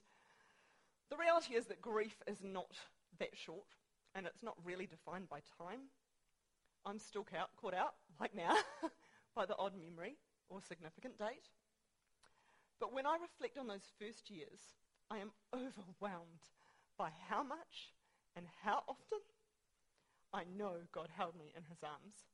the 1.10 1.16
reality 1.16 1.56
is 1.56 1.68
that 1.68 1.82
grief 1.82 2.22
is 2.28 2.44
not 2.44 2.76
that 3.18 3.30
short, 3.34 3.72
and 4.14 4.28
it's 4.28 4.44
not 4.44 4.58
really 4.66 4.88
defined 4.88 5.30
by 5.30 5.40
time. 5.58 5.88
I'm 6.86 7.00
still 7.00 7.26
caught 7.56 7.74
out, 7.74 7.94
like 8.20 8.36
now, 8.36 8.58
by 9.38 9.46
the 9.46 9.56
odd 9.58 9.72
memory 9.80 10.18
or 10.50 10.60
significant 10.60 11.18
date. 11.18 11.48
But 12.82 12.92
when 12.92 13.06
I 13.06 13.16
reflect 13.16 13.58
on 13.58 13.68
those 13.68 13.88
first 13.98 14.30
years, 14.30 14.60
I 15.10 15.20
am 15.20 15.32
overwhelmed 15.54 16.44
by 16.98 17.12
how 17.30 17.42
much 17.42 17.94
and 18.36 18.48
how 18.66 18.84
often 18.90 19.20
I 20.34 20.44
know 20.58 20.74
God 20.92 21.08
held 21.16 21.38
me 21.38 21.54
in 21.56 21.64
his 21.70 21.80
arms. 21.84 22.28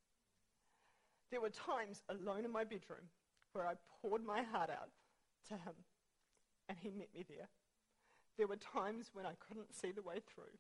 There 1.29 1.41
were 1.41 1.51
times 1.51 2.01
alone 2.09 2.43
in 2.43 2.51
my 2.51 2.63
bedroom 2.63 3.05
where 3.53 3.68
I 3.68 3.74
poured 4.01 4.25
my 4.25 4.44
heart 4.44 4.70
out 4.70 4.89
to 5.50 5.53
him 5.56 5.74
and 6.68 6.77
he 6.82 6.89
met 6.89 7.10
me 7.13 7.25
there. 7.27 7.50
There 8.38 8.48
were 8.48 8.58
times 8.58 9.10
when 9.13 9.25
I 9.25 9.34
couldn't 9.48 9.74
see 9.74 9.91
the 9.91 10.01
way 10.01 10.22
through 10.34 10.58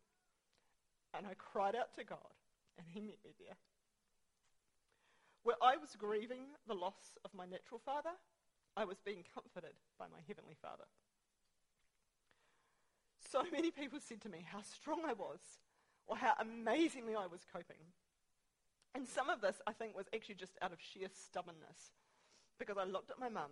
and 1.15 1.25
I 1.25 1.33
cried 1.35 1.75
out 1.75 1.95
to 1.97 2.03
God 2.03 2.33
and 2.77 2.87
he 2.87 2.99
met 2.99 3.19
me 3.23 3.31
there. 3.39 3.57
Where 5.43 5.55
I 5.61 5.77
was 5.77 5.95
grieving 5.97 6.51
the 6.67 6.73
loss 6.73 7.17
of 7.23 7.33
my 7.33 7.45
natural 7.45 7.79
father, 7.83 8.11
I 8.75 8.85
was 8.85 8.97
being 9.03 9.23
comforted 9.33 9.75
by 9.97 10.05
my 10.11 10.19
heavenly 10.27 10.55
father. 10.61 10.85
So 13.31 13.43
many 13.51 13.71
people 13.71 13.99
said 13.99 14.21
to 14.21 14.29
me 14.29 14.45
how 14.45 14.61
strong 14.61 15.01
I 15.07 15.13
was 15.13 15.39
or 16.07 16.17
how 16.17 16.33
amazingly 16.39 17.15
I 17.15 17.27
was 17.27 17.41
coping. 17.51 17.77
And 18.95 19.07
some 19.07 19.29
of 19.29 19.39
this, 19.39 19.61
I 19.67 19.71
think, 19.71 19.95
was 19.95 20.07
actually 20.13 20.35
just 20.35 20.57
out 20.61 20.73
of 20.73 20.79
sheer 20.81 21.07
stubbornness 21.13 21.93
because 22.59 22.77
I 22.77 22.83
looked 22.83 23.09
at 23.09 23.19
my 23.19 23.29
mum 23.29 23.51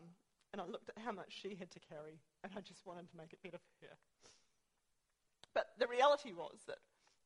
and 0.52 0.62
I 0.62 0.66
looked 0.66 0.90
at 0.90 1.02
how 1.04 1.12
much 1.12 1.32
she 1.32 1.56
had 1.56 1.72
to 1.72 1.80
carry 1.80 2.20
and 2.44 2.52
I 2.56 2.62
just 2.62 2.86
wanted 2.86 3.10
to 3.10 3.18
make 3.18 3.34
it 3.34 3.42
better 3.42 3.58
for 3.58 3.88
her. 3.88 3.96
But 5.54 5.72
the 5.80 5.88
reality 5.88 6.34
was 6.34 6.60
that 6.68 6.78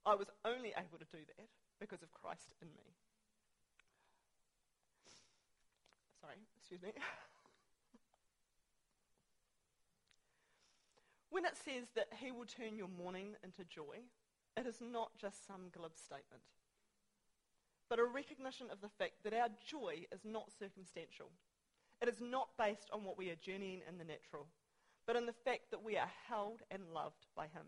I 0.06 0.16
was 0.16 0.30
only 0.46 0.70
able 0.78 0.98
to 1.00 1.06
do 1.12 1.20
that 1.38 1.48
because 1.80 2.02
of 2.02 2.14
Christ 2.14 2.54
in 2.62 2.70
me. 2.70 2.96
Sorry, 6.22 6.38
excuse 6.58 6.82
me. 6.82 6.94
when 11.32 11.46
it 11.46 11.58
says 11.58 11.90
that 11.96 12.08
he 12.22 12.32
will 12.32 12.46
turn 12.46 12.78
your 12.78 12.88
mourning 12.88 13.36
into 13.44 13.64
joy, 13.66 14.06
it 14.56 14.68
is 14.68 14.80
not 14.82 15.12
just 15.18 15.48
some 15.48 15.70
glib 15.74 15.98
statement, 15.98 16.44
but 17.90 18.00
a 18.00 18.06
recognition 18.06 18.68
of 18.72 18.82
the 18.82 18.90
fact 19.00 19.24
that 19.24 19.34
our 19.34 19.50
joy 19.66 20.06
is 20.12 20.22
not 20.24 20.52
circumstantial. 20.58 21.32
It 22.02 22.10
is 22.10 22.20
not 22.20 22.50
based 22.58 22.90
on 22.92 23.04
what 23.04 23.18
we 23.18 23.30
are 23.30 23.36
journeying 23.36 23.82
in 23.88 23.98
the 23.98 24.04
natural, 24.04 24.48
but 25.06 25.16
in 25.16 25.26
the 25.26 25.34
fact 25.46 25.70
that 25.72 25.84
we 25.84 25.98
are 25.98 26.10
held 26.28 26.62
and 26.72 26.82
loved 26.94 27.28
by 27.36 27.44
him. 27.44 27.66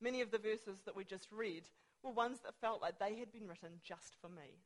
Many 0.00 0.20
of 0.20 0.30
the 0.30 0.38
verses 0.38 0.80
that 0.84 0.96
we 0.96 1.04
just 1.04 1.28
read 1.32 1.68
were 2.02 2.10
ones 2.10 2.40
that 2.44 2.60
felt 2.60 2.82
like 2.82 2.98
they 2.98 3.16
had 3.16 3.32
been 3.32 3.48
written 3.48 3.80
just 3.82 4.16
for 4.20 4.28
me. 4.28 4.60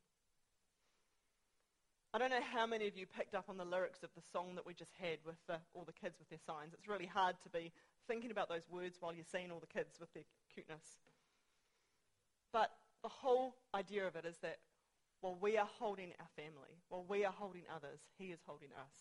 I 2.12 2.18
don't 2.18 2.30
know 2.30 2.46
how 2.52 2.64
many 2.64 2.86
of 2.86 2.96
you 2.96 3.06
picked 3.06 3.34
up 3.34 3.46
on 3.48 3.56
the 3.56 3.64
lyrics 3.64 4.04
of 4.04 4.10
the 4.14 4.22
song 4.32 4.54
that 4.54 4.64
we 4.64 4.72
just 4.72 4.92
had 5.00 5.18
with 5.26 5.34
the, 5.48 5.58
all 5.74 5.82
the 5.84 5.92
kids 5.92 6.20
with 6.20 6.28
their 6.28 6.38
signs. 6.46 6.72
It's 6.72 6.86
really 6.86 7.06
hard 7.06 7.34
to 7.42 7.48
be 7.48 7.72
thinking 8.06 8.30
about 8.30 8.48
those 8.48 8.68
words 8.70 8.98
while 9.00 9.12
you're 9.12 9.24
seeing 9.30 9.50
all 9.50 9.58
the 9.58 9.66
kids 9.66 9.98
with 9.98 10.12
their 10.14 10.22
cuteness. 10.54 10.84
But 12.52 12.70
the 13.02 13.08
whole 13.08 13.56
idea 13.74 14.06
of 14.06 14.14
it 14.14 14.24
is 14.24 14.36
that 14.42 14.58
while 15.24 15.38
we 15.40 15.56
are 15.56 15.68
holding 15.78 16.12
our 16.20 16.28
family, 16.36 16.76
while 16.90 17.06
we 17.08 17.24
are 17.24 17.32
holding 17.32 17.62
others, 17.74 17.98
He 18.18 18.26
is 18.26 18.40
holding 18.44 18.68
us. 18.76 18.92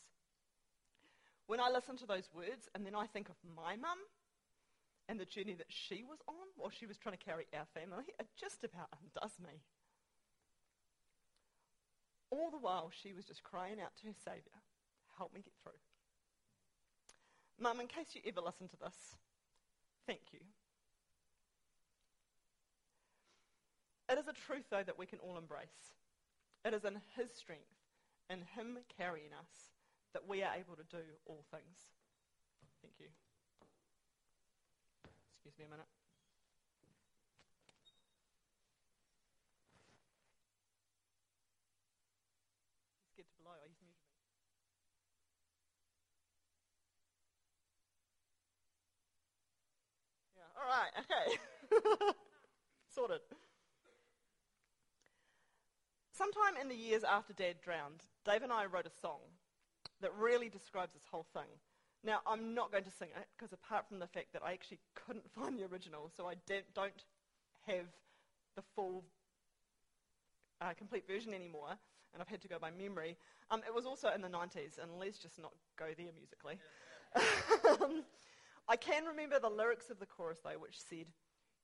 When 1.47 1.59
I 1.59 1.69
listen 1.69 1.97
to 1.97 2.05
those 2.05 2.29
words 2.33 2.69
and 2.73 2.85
then 2.85 2.95
I 2.95 3.07
think 3.07 3.27
of 3.27 3.35
my 3.43 3.75
mum 3.75 3.97
and 5.09 5.19
the 5.19 5.25
journey 5.25 5.53
that 5.55 5.67
she 5.67 6.01
was 6.01 6.19
on 6.29 6.47
while 6.55 6.69
she 6.69 6.85
was 6.85 6.97
trying 6.97 7.17
to 7.17 7.25
carry 7.25 7.47
our 7.53 7.65
family, 7.73 8.05
it 8.17 8.27
just 8.39 8.63
about 8.63 8.87
undoes 9.03 9.35
me. 9.45 9.59
All 12.29 12.49
the 12.51 12.57
while, 12.57 12.89
she 12.89 13.11
was 13.11 13.25
just 13.25 13.43
crying 13.43 13.81
out 13.83 13.91
to 13.99 14.07
her 14.07 14.13
Saviour, 14.23 14.63
help 15.17 15.33
me 15.33 15.41
get 15.41 15.51
through. 15.61 15.73
Mum, 17.59 17.81
in 17.81 17.87
case 17.87 18.15
you 18.15 18.21
ever 18.25 18.39
listen 18.39 18.69
to 18.69 18.77
this, 18.77 19.17
thank 20.07 20.21
you. 20.31 20.39
It 24.09 24.17
is 24.17 24.29
a 24.29 24.33
truth, 24.47 24.67
though, 24.71 24.83
that 24.83 24.97
we 24.97 25.05
can 25.05 25.19
all 25.19 25.37
embrace. 25.37 25.91
It 26.65 26.73
is 26.73 26.85
in 26.85 26.95
His 27.15 27.31
strength, 27.35 27.75
in 28.29 28.39
Him 28.55 28.79
carrying 28.97 29.33
us, 29.35 29.75
that 30.13 30.27
we 30.27 30.43
are 30.43 30.55
able 30.55 30.75
to 30.75 30.83
do 30.89 31.03
all 31.25 31.43
things. 31.51 31.91
Thank 32.81 32.95
you. 32.99 33.07
Excuse 35.35 35.59
me 35.59 35.65
a 35.65 35.69
minute. 35.69 35.91
Scared 43.11 43.27
to 43.27 43.35
blow. 43.43 43.51
Oh, 43.51 43.67
he's 43.67 43.81
muted 43.83 44.03
all 50.55 50.69
right, 50.69 50.93
okay. 51.03 52.13
Sorted. 52.95 53.21
Sometime 56.15 56.61
in 56.61 56.69
the 56.69 56.75
years 56.75 57.03
after 57.03 57.33
Dad 57.33 57.55
drowned, 57.63 58.03
Dave 58.23 58.43
and 58.43 58.53
I 58.53 58.65
wrote 58.65 58.85
a 58.85 59.01
song 59.01 59.17
that 59.99 60.13
really 60.15 60.47
describes 60.47 60.93
this 60.93 61.07
whole 61.09 61.25
thing. 61.33 61.49
Now, 62.03 62.19
I'm 62.27 62.53
not 62.53 62.71
going 62.71 62.83
to 62.83 62.91
sing 62.91 63.07
it 63.19 63.27
because 63.35 63.51
apart 63.51 63.87
from 63.87 63.97
the 63.97 64.05
fact 64.05 64.27
that 64.33 64.43
I 64.45 64.53
actually 64.53 64.77
couldn't 64.93 65.31
find 65.35 65.57
the 65.57 65.65
original, 65.65 66.11
so 66.15 66.27
I 66.27 66.35
don't 66.75 67.03
have 67.65 67.87
the 68.55 68.61
full 68.75 69.03
uh, 70.61 70.73
complete 70.77 71.07
version 71.07 71.33
anymore, 71.33 71.79
and 72.13 72.21
I've 72.21 72.27
had 72.27 72.41
to 72.41 72.47
go 72.47 72.59
by 72.59 72.69
memory. 72.69 73.17
Um, 73.49 73.61
it 73.65 73.73
was 73.73 73.87
also 73.87 74.09
in 74.13 74.21
the 74.21 74.27
90s, 74.27 74.77
and 74.79 74.99
let's 74.99 75.17
just 75.17 75.41
not 75.41 75.53
go 75.79 75.85
there 75.97 76.11
musically. 76.15 76.59
um, 77.81 78.03
I 78.67 78.75
can 78.75 79.05
remember 79.05 79.39
the 79.39 79.49
lyrics 79.49 79.89
of 79.89 79.99
the 79.99 80.05
chorus, 80.05 80.37
though, 80.43 80.59
which 80.59 80.79
said, 80.79 81.07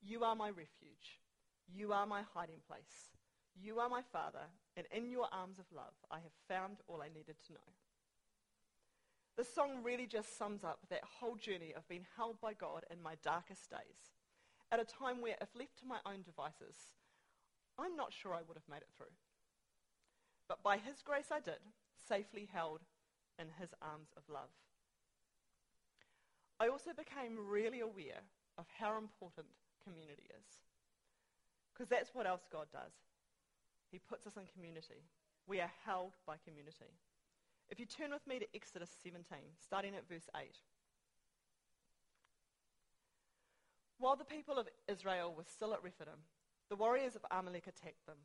You 0.01 0.23
are 0.23 0.35
my 0.35 0.49
refuge. 0.49 1.19
You 1.71 1.93
are 1.93 2.07
my 2.07 2.23
hiding 2.33 2.61
place. 2.67 3.18
You 3.61 3.79
are 3.79 3.89
my 3.89 4.01
Father, 4.01 4.47
and 4.77 4.87
in 4.91 5.11
your 5.11 5.27
arms 5.33 5.59
of 5.59 5.65
love 5.75 5.93
I 6.09 6.19
have 6.19 6.31
found 6.47 6.77
all 6.87 7.01
I 7.01 7.09
needed 7.09 7.35
to 7.47 7.53
know. 7.53 7.69
The 9.35 9.43
song 9.43 9.83
really 9.83 10.07
just 10.07 10.37
sums 10.37 10.63
up 10.63 10.79
that 10.89 11.03
whole 11.03 11.35
journey 11.35 11.73
of 11.75 11.87
being 11.87 12.05
held 12.15 12.39
by 12.39 12.53
God 12.53 12.85
in 12.91 13.01
my 13.01 13.15
darkest 13.23 13.69
days, 13.69 14.15
at 14.71 14.79
a 14.79 14.85
time 14.85 15.21
where, 15.21 15.35
if 15.41 15.49
left 15.57 15.77
to 15.79 15.85
my 15.85 15.97
own 16.05 16.21
devices, 16.23 16.95
I'm 17.77 17.95
not 17.95 18.13
sure 18.13 18.33
I 18.33 18.43
would 18.47 18.55
have 18.55 18.69
made 18.69 18.83
it 18.83 18.91
through. 18.95 19.15
But 20.47 20.63
by 20.63 20.77
His 20.77 21.01
grace 21.03 21.31
I 21.31 21.39
did, 21.39 21.59
safely 22.07 22.47
held 22.51 22.81
in 23.37 23.47
His 23.59 23.73
arms 23.81 24.09
of 24.15 24.23
love. 24.29 24.51
I 26.59 26.67
also 26.67 26.91
became 26.95 27.49
really 27.49 27.79
aware 27.79 28.23
of 28.57 28.65
how 28.79 28.97
important 28.97 29.47
community 29.83 30.27
is. 30.29 30.47
Because 31.73 31.89
that's 31.89 32.13
what 32.13 32.27
else 32.27 32.47
God 32.51 32.67
does. 32.73 33.08
He 33.91 33.99
puts 33.99 34.27
us 34.27 34.37
in 34.37 34.45
community. 34.53 35.03
We 35.47 35.59
are 35.59 35.71
held 35.85 36.13
by 36.25 36.35
community. 36.45 36.93
If 37.69 37.79
you 37.79 37.85
turn 37.85 38.11
with 38.11 38.25
me 38.27 38.39
to 38.39 38.55
Exodus 38.55 38.89
17, 39.03 39.23
starting 39.63 39.95
at 39.95 40.07
verse 40.07 40.29
8. 40.35 40.57
While 43.99 44.15
the 44.15 44.25
people 44.25 44.57
of 44.57 44.67
Israel 44.87 45.33
were 45.35 45.43
still 45.43 45.73
at 45.73 45.83
Rephidim, 45.83 46.23
the 46.69 46.75
warriors 46.75 47.15
of 47.15 47.25
Amalek 47.31 47.67
attacked 47.67 48.05
them. 48.05 48.17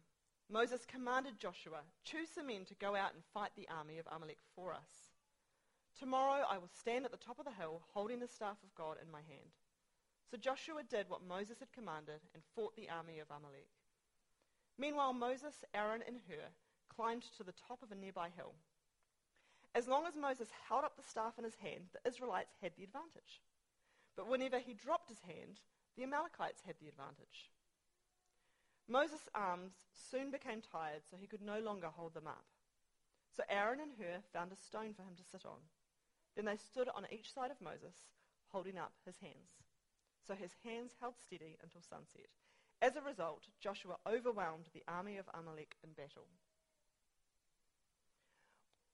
Moses 0.50 0.84
commanded 0.86 1.38
Joshua, 1.38 1.80
Choose 2.04 2.28
some 2.28 2.46
men 2.46 2.64
to 2.66 2.74
go 2.74 2.94
out 2.94 3.14
and 3.14 3.24
fight 3.32 3.50
the 3.56 3.68
army 3.68 3.98
of 3.98 4.06
Amalek 4.14 4.38
for 4.54 4.72
us. 4.72 5.10
Tomorrow 5.98 6.44
I 6.48 6.58
will 6.58 6.68
stand 6.68 7.04
at 7.04 7.10
the 7.10 7.16
top 7.16 7.38
of 7.38 7.44
the 7.44 7.58
hill, 7.58 7.82
holding 7.92 8.20
the 8.20 8.28
staff 8.28 8.58
of 8.62 8.74
God 8.74 8.96
in 9.02 9.10
my 9.10 9.20
hand. 9.20 9.56
So 10.30 10.36
Joshua 10.36 10.82
did 10.88 11.08
what 11.08 11.26
Moses 11.26 11.58
had 11.60 11.72
commanded 11.72 12.20
and 12.34 12.42
fought 12.54 12.76
the 12.76 12.90
army 12.90 13.18
of 13.18 13.30
Amalek. 13.30 13.68
Meanwhile, 14.78 15.12
Moses, 15.12 15.64
Aaron, 15.72 16.02
and 16.06 16.18
Hur 16.28 16.50
climbed 16.88 17.24
to 17.36 17.44
the 17.44 17.52
top 17.52 17.82
of 17.82 17.92
a 17.92 17.94
nearby 17.94 18.28
hill. 18.34 18.54
As 19.74 19.88
long 19.88 20.06
as 20.06 20.16
Moses 20.16 20.48
held 20.68 20.84
up 20.84 20.96
the 20.96 21.02
staff 21.02 21.34
in 21.38 21.44
his 21.44 21.56
hand, 21.56 21.90
the 21.92 22.08
Israelites 22.08 22.54
had 22.62 22.72
the 22.76 22.84
advantage. 22.84 23.42
But 24.16 24.28
whenever 24.28 24.58
he 24.58 24.74
dropped 24.74 25.08
his 25.08 25.20
hand, 25.20 25.60
the 25.96 26.04
Amalekites 26.04 26.62
had 26.66 26.76
the 26.80 26.88
advantage. 26.88 27.50
Moses' 28.86 29.28
arms 29.34 29.72
soon 29.92 30.30
became 30.30 30.60
tired, 30.60 31.02
so 31.08 31.16
he 31.16 31.26
could 31.26 31.42
no 31.42 31.58
longer 31.58 31.88
hold 31.88 32.14
them 32.14 32.26
up. 32.26 32.44
So 33.34 33.42
Aaron 33.48 33.80
and 33.80 33.92
Hur 33.98 34.22
found 34.32 34.52
a 34.52 34.56
stone 34.56 34.94
for 34.94 35.02
him 35.02 35.16
to 35.16 35.24
sit 35.24 35.44
on. 35.44 35.58
Then 36.36 36.44
they 36.44 36.56
stood 36.56 36.88
on 36.94 37.06
each 37.10 37.32
side 37.32 37.50
of 37.50 37.60
Moses, 37.60 38.10
holding 38.48 38.78
up 38.78 38.92
his 39.04 39.18
hands. 39.18 39.64
So 40.26 40.34
his 40.34 40.54
hands 40.62 40.92
held 41.00 41.14
steady 41.16 41.56
until 41.62 41.82
sunset. 41.82 42.30
As 42.82 42.96
a 42.96 43.00
result, 43.00 43.44
Joshua 43.60 43.96
overwhelmed 44.06 44.68
the 44.72 44.84
army 44.88 45.16
of 45.16 45.28
Amalek 45.32 45.76
in 45.82 45.90
battle. 45.92 46.26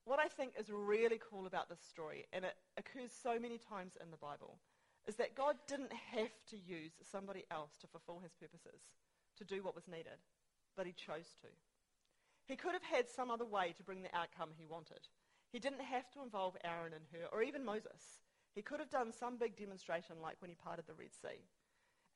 What 0.05 0.19
I 0.19 0.29
think 0.29 0.53
is 0.59 0.71
really 0.71 1.21
cool 1.31 1.47
about 1.47 1.69
this 1.69 1.81
story, 1.89 2.27
and 2.33 2.45
it 2.45 2.57
occurs 2.77 3.11
so 3.13 3.39
many 3.39 3.59
times 3.59 3.93
in 4.03 4.11
the 4.11 4.17
Bible, 4.17 4.59
is 5.07 5.17
that 5.17 5.35
God 5.35 5.57
didn't 5.67 5.93
have 5.93 6.33
to 6.51 6.57
use 6.57 6.93
somebody 7.11 7.45
else 7.51 7.77
to 7.81 7.87
fulfill 7.87 8.21
his 8.21 8.33
purposes, 8.33 8.81
to 9.39 9.45
do 9.45 9.63
what 9.63 9.75
was 9.75 9.89
needed, 9.89 10.19
but 10.77 10.87
he 10.87 10.93
chose 10.93 11.35
to. 11.43 11.49
He 12.47 12.57
could 12.57 12.73
have 12.73 12.83
had 12.83 13.09
some 13.09 13.31
other 13.31 13.45
way 13.45 13.75
to 13.77 13.83
bring 13.83 14.03
the 14.03 14.17
outcome 14.17 14.51
he 14.57 14.67
wanted. 14.67 15.07
He 15.53 15.59
didn't 15.59 15.83
have 15.83 16.11
to 16.13 16.23
involve 16.23 16.57
Aaron 16.65 16.93
and 16.93 17.05
Hur, 17.13 17.29
or 17.33 17.43
even 17.43 17.65
Moses. 17.65 18.21
He 18.55 18.63
could 18.63 18.81
have 18.81 18.91
done 18.91 19.13
some 19.13 19.37
big 19.37 19.57
demonstration 19.57 20.17
like 20.23 20.37
when 20.41 20.51
he 20.51 20.57
parted 20.57 20.87
the 20.87 20.95
Red 20.95 21.15
Sea 21.15 21.43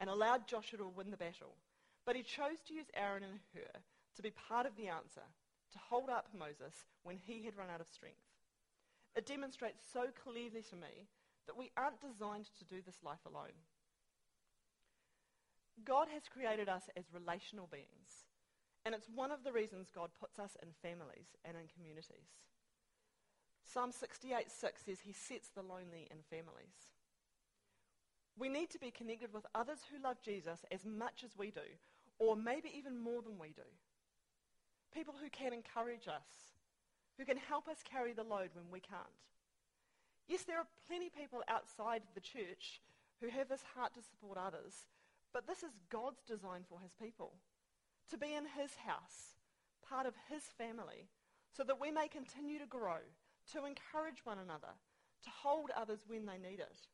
and 0.00 0.10
allowed 0.10 0.46
Joshua 0.46 0.78
to 0.78 0.88
win 0.88 1.10
the 1.10 1.16
battle. 1.16 1.56
But 2.04 2.16
he 2.16 2.22
chose 2.22 2.60
to 2.66 2.74
use 2.74 2.86
Aaron 2.94 3.22
and 3.22 3.38
Hur 3.54 3.80
to 4.16 4.22
be 4.22 4.30
part 4.30 4.66
of 4.66 4.76
the 4.76 4.88
answer, 4.88 5.26
to 5.72 5.78
hold 5.78 6.10
up 6.10 6.28
Moses 6.38 6.86
when 7.02 7.16
he 7.16 7.44
had 7.44 7.56
run 7.56 7.70
out 7.72 7.80
of 7.80 7.88
strength. 7.90 8.22
It 9.16 9.26
demonstrates 9.26 9.82
so 9.92 10.06
clearly 10.22 10.62
to 10.70 10.76
me 10.76 11.08
that 11.46 11.56
we 11.56 11.70
aren't 11.76 12.00
designed 12.00 12.48
to 12.58 12.64
do 12.64 12.82
this 12.84 13.02
life 13.02 13.24
alone. 13.26 13.58
God 15.84 16.08
has 16.12 16.22
created 16.30 16.68
us 16.68 16.84
as 16.96 17.04
relational 17.12 17.68
beings, 17.70 18.26
and 18.84 18.94
it's 18.94 19.08
one 19.08 19.32
of 19.32 19.42
the 19.42 19.52
reasons 19.52 19.90
God 19.90 20.10
puts 20.18 20.38
us 20.38 20.56
in 20.62 20.68
families 20.82 21.34
and 21.44 21.56
in 21.56 21.66
communities. 21.74 22.46
Psalm 23.64 23.90
68 23.90 24.50
6 24.50 24.82
says 24.84 25.00
he 25.00 25.12
sets 25.12 25.48
the 25.48 25.62
lonely 25.62 26.06
in 26.10 26.18
families. 26.30 26.93
We 28.38 28.48
need 28.48 28.70
to 28.70 28.78
be 28.78 28.90
connected 28.90 29.32
with 29.32 29.46
others 29.54 29.78
who 29.88 30.02
love 30.02 30.16
Jesus 30.22 30.64
as 30.72 30.84
much 30.84 31.22
as 31.24 31.36
we 31.36 31.50
do, 31.50 31.66
or 32.18 32.36
maybe 32.36 32.70
even 32.76 32.98
more 32.98 33.22
than 33.22 33.38
we 33.38 33.48
do. 33.48 33.68
People 34.92 35.14
who 35.20 35.30
can 35.30 35.52
encourage 35.52 36.08
us, 36.08 36.54
who 37.18 37.24
can 37.24 37.36
help 37.36 37.68
us 37.68 37.78
carry 37.84 38.12
the 38.12 38.24
load 38.24 38.50
when 38.54 38.70
we 38.70 38.80
can't. 38.80 39.22
Yes, 40.26 40.42
there 40.42 40.58
are 40.58 40.66
plenty 40.88 41.08
of 41.08 41.14
people 41.14 41.42
outside 41.48 42.02
the 42.14 42.20
church 42.20 42.80
who 43.20 43.28
have 43.28 43.48
this 43.48 43.62
heart 43.74 43.94
to 43.94 44.02
support 44.02 44.38
others, 44.38 44.86
but 45.32 45.46
this 45.46 45.62
is 45.62 45.78
God's 45.90 46.22
design 46.26 46.62
for 46.68 46.80
his 46.80 46.92
people. 47.00 47.32
To 48.10 48.18
be 48.18 48.34
in 48.34 48.44
his 48.44 48.74
house, 48.86 49.38
part 49.88 50.06
of 50.06 50.14
his 50.28 50.42
family, 50.58 51.08
so 51.56 51.62
that 51.64 51.80
we 51.80 51.90
may 51.90 52.08
continue 52.08 52.58
to 52.58 52.66
grow 52.66 52.98
to 53.52 53.66
encourage 53.66 54.24
one 54.24 54.38
another, 54.38 54.74
to 55.22 55.30
hold 55.30 55.70
others 55.76 56.00
when 56.06 56.26
they 56.26 56.38
need 56.38 56.60
it. 56.60 56.88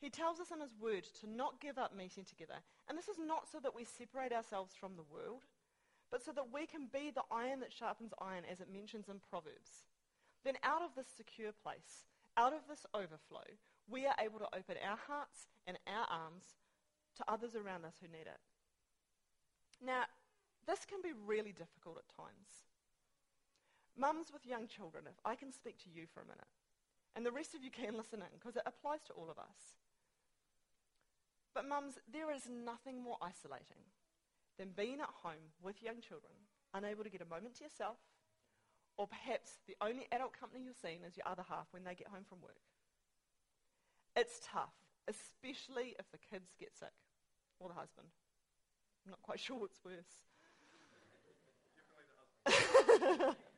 He 0.00 0.08
tells 0.08 0.40
us 0.40 0.50
in 0.50 0.60
his 0.60 0.74
word 0.80 1.04
to 1.20 1.28
not 1.28 1.60
give 1.60 1.76
up 1.76 1.94
meeting 1.94 2.24
together. 2.24 2.56
And 2.88 2.96
this 2.96 3.08
is 3.08 3.18
not 3.20 3.48
so 3.52 3.60
that 3.60 3.74
we 3.76 3.84
separate 3.84 4.32
ourselves 4.32 4.72
from 4.74 4.96
the 4.96 5.04
world, 5.12 5.44
but 6.10 6.24
so 6.24 6.32
that 6.32 6.52
we 6.52 6.66
can 6.66 6.88
be 6.92 7.10
the 7.10 7.28
iron 7.30 7.60
that 7.60 7.72
sharpens 7.72 8.12
iron, 8.20 8.44
as 8.50 8.60
it 8.60 8.72
mentions 8.72 9.08
in 9.08 9.20
Proverbs. 9.20 9.84
Then 10.42 10.56
out 10.64 10.80
of 10.80 10.96
this 10.96 11.06
secure 11.14 11.52
place, 11.52 12.08
out 12.36 12.54
of 12.54 12.64
this 12.66 12.86
overflow, 12.94 13.44
we 13.88 14.06
are 14.06 14.16
able 14.18 14.38
to 14.38 14.56
open 14.56 14.76
our 14.80 14.96
hearts 14.96 15.46
and 15.66 15.76
our 15.86 16.06
arms 16.08 16.56
to 17.16 17.24
others 17.28 17.54
around 17.54 17.84
us 17.84 18.00
who 18.00 18.08
need 18.08 18.24
it. 18.24 18.40
Now, 19.84 20.04
this 20.66 20.84
can 20.84 21.02
be 21.02 21.12
really 21.12 21.52
difficult 21.52 21.98
at 22.00 22.16
times. 22.16 22.64
Mums 23.98 24.32
with 24.32 24.46
young 24.46 24.66
children, 24.66 25.04
if 25.06 25.20
I 25.24 25.34
can 25.34 25.52
speak 25.52 25.76
to 25.84 25.90
you 25.92 26.06
for 26.08 26.20
a 26.20 26.30
minute, 26.30 26.48
and 27.14 27.26
the 27.26 27.32
rest 27.32 27.54
of 27.54 27.62
you 27.62 27.70
can 27.70 27.96
listen 27.96 28.20
in, 28.20 28.32
because 28.38 28.56
it 28.56 28.62
applies 28.64 29.02
to 29.06 29.12
all 29.12 29.28
of 29.28 29.38
us. 29.38 29.76
But 31.54 31.68
mums, 31.68 31.98
there 32.10 32.30
is 32.30 32.48
nothing 32.48 33.02
more 33.02 33.16
isolating 33.20 33.82
than 34.58 34.70
being 34.76 35.00
at 35.00 35.10
home 35.22 35.52
with 35.62 35.82
young 35.82 36.00
children, 36.00 36.32
unable 36.74 37.02
to 37.04 37.10
get 37.10 37.22
a 37.22 37.26
moment 37.26 37.56
to 37.56 37.64
yourself, 37.64 37.98
or 38.96 39.06
perhaps 39.06 39.58
the 39.66 39.76
only 39.80 40.06
adult 40.12 40.38
company 40.38 40.62
you're 40.64 40.74
seeing 40.80 41.02
is 41.02 41.16
your 41.16 41.26
other 41.26 41.44
half 41.48 41.66
when 41.72 41.84
they 41.84 41.94
get 41.94 42.08
home 42.08 42.24
from 42.28 42.40
work. 42.40 42.60
It's 44.14 44.40
tough, 44.44 44.74
especially 45.08 45.96
if 45.98 46.10
the 46.12 46.18
kids 46.18 46.54
get 46.58 46.76
sick, 46.78 46.94
or 47.58 47.68
the 47.68 47.74
husband. 47.74 48.08
I'm 49.04 49.10
not 49.10 49.22
quite 49.22 49.40
sure 49.44 49.58
what's 49.58 49.80
worse. 49.84 50.26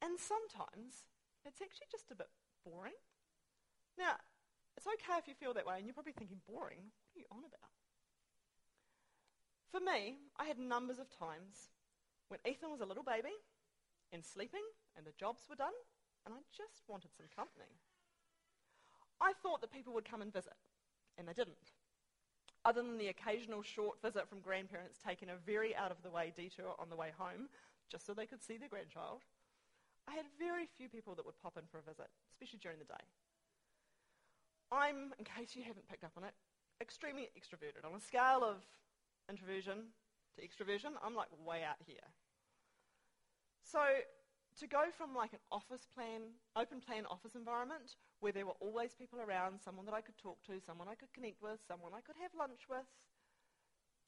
And 0.00 0.18
sometimes 0.18 1.04
it's 1.44 1.60
actually 1.60 1.90
just 1.90 2.10
a 2.10 2.14
bit 2.14 2.28
boring. 2.64 2.96
Now, 3.98 4.14
it's 4.78 4.86
okay 4.86 5.18
if 5.18 5.26
you 5.26 5.34
feel 5.34 5.50
that 5.58 5.66
way, 5.66 5.74
and 5.74 5.90
you're 5.90 5.98
probably 5.98 6.14
thinking, 6.14 6.38
boring? 6.46 6.86
What 7.10 7.18
are 7.18 7.26
you 7.26 7.30
on 7.34 7.42
about? 7.42 7.74
For 9.74 9.82
me, 9.82 10.22
I 10.38 10.46
had 10.46 10.54
numbers 10.54 11.02
of 11.02 11.10
times 11.10 11.74
when 12.30 12.38
Ethan 12.46 12.70
was 12.70 12.78
a 12.80 12.86
little 12.86 13.02
baby 13.02 13.34
and 14.14 14.22
sleeping, 14.22 14.62
and 14.94 15.02
the 15.02 15.18
jobs 15.18 15.50
were 15.50 15.58
done, 15.58 15.74
and 16.22 16.30
I 16.30 16.46
just 16.54 16.86
wanted 16.86 17.10
some 17.10 17.26
company. 17.34 17.74
I 19.18 19.34
thought 19.42 19.60
that 19.66 19.74
people 19.74 19.92
would 19.98 20.06
come 20.06 20.22
and 20.22 20.32
visit, 20.32 20.54
and 21.18 21.26
they 21.26 21.34
didn't. 21.34 21.74
Other 22.64 22.80
than 22.80 23.02
the 23.02 23.10
occasional 23.10 23.66
short 23.66 23.98
visit 24.00 24.30
from 24.30 24.46
grandparents 24.46 25.02
taking 25.02 25.28
a 25.28 25.42
very 25.42 25.74
out 25.74 25.90
of 25.90 26.06
the 26.06 26.10
way 26.14 26.30
detour 26.30 26.78
on 26.78 26.86
the 26.86 26.96
way 26.96 27.10
home, 27.18 27.50
just 27.90 28.06
so 28.06 28.14
they 28.14 28.30
could 28.30 28.46
see 28.46 28.56
their 28.56 28.70
grandchild, 28.70 29.26
I 30.06 30.14
had 30.14 30.38
very 30.38 30.70
few 30.70 30.88
people 30.88 31.16
that 31.16 31.26
would 31.26 31.42
pop 31.42 31.58
in 31.58 31.66
for 31.66 31.82
a 31.82 31.82
visit, 31.82 32.06
especially 32.30 32.62
during 32.62 32.78
the 32.78 32.86
day. 32.86 33.02
I'm, 34.70 35.14
in 35.18 35.24
case 35.24 35.56
you 35.56 35.62
haven't 35.62 35.88
picked 35.88 36.04
up 36.04 36.12
on 36.16 36.24
it, 36.24 36.34
extremely 36.80 37.28
extroverted. 37.36 37.84
On 37.84 37.94
a 37.96 38.00
scale 38.00 38.44
of 38.44 38.62
introversion 39.28 39.92
to 40.36 40.42
extroversion, 40.42 40.92
I'm 41.02 41.14
like 41.14 41.28
way 41.44 41.64
out 41.64 41.80
here. 41.84 42.04
So 43.64 43.80
to 44.60 44.66
go 44.66 44.84
from 44.96 45.14
like 45.14 45.32
an 45.32 45.44
office 45.50 45.86
plan, 45.92 46.36
open 46.56 46.80
plan 46.80 47.06
office 47.10 47.34
environment 47.34 47.96
where 48.20 48.32
there 48.32 48.46
were 48.46 48.58
always 48.60 48.94
people 48.94 49.20
around, 49.20 49.60
someone 49.60 49.86
that 49.86 49.94
I 49.94 50.00
could 50.00 50.18
talk 50.18 50.42
to, 50.46 50.60
someone 50.60 50.88
I 50.88 50.94
could 50.94 51.12
connect 51.12 51.42
with, 51.42 51.60
someone 51.66 51.92
I 51.94 52.00
could 52.00 52.16
have 52.20 52.32
lunch 52.38 52.68
with, 52.68 52.88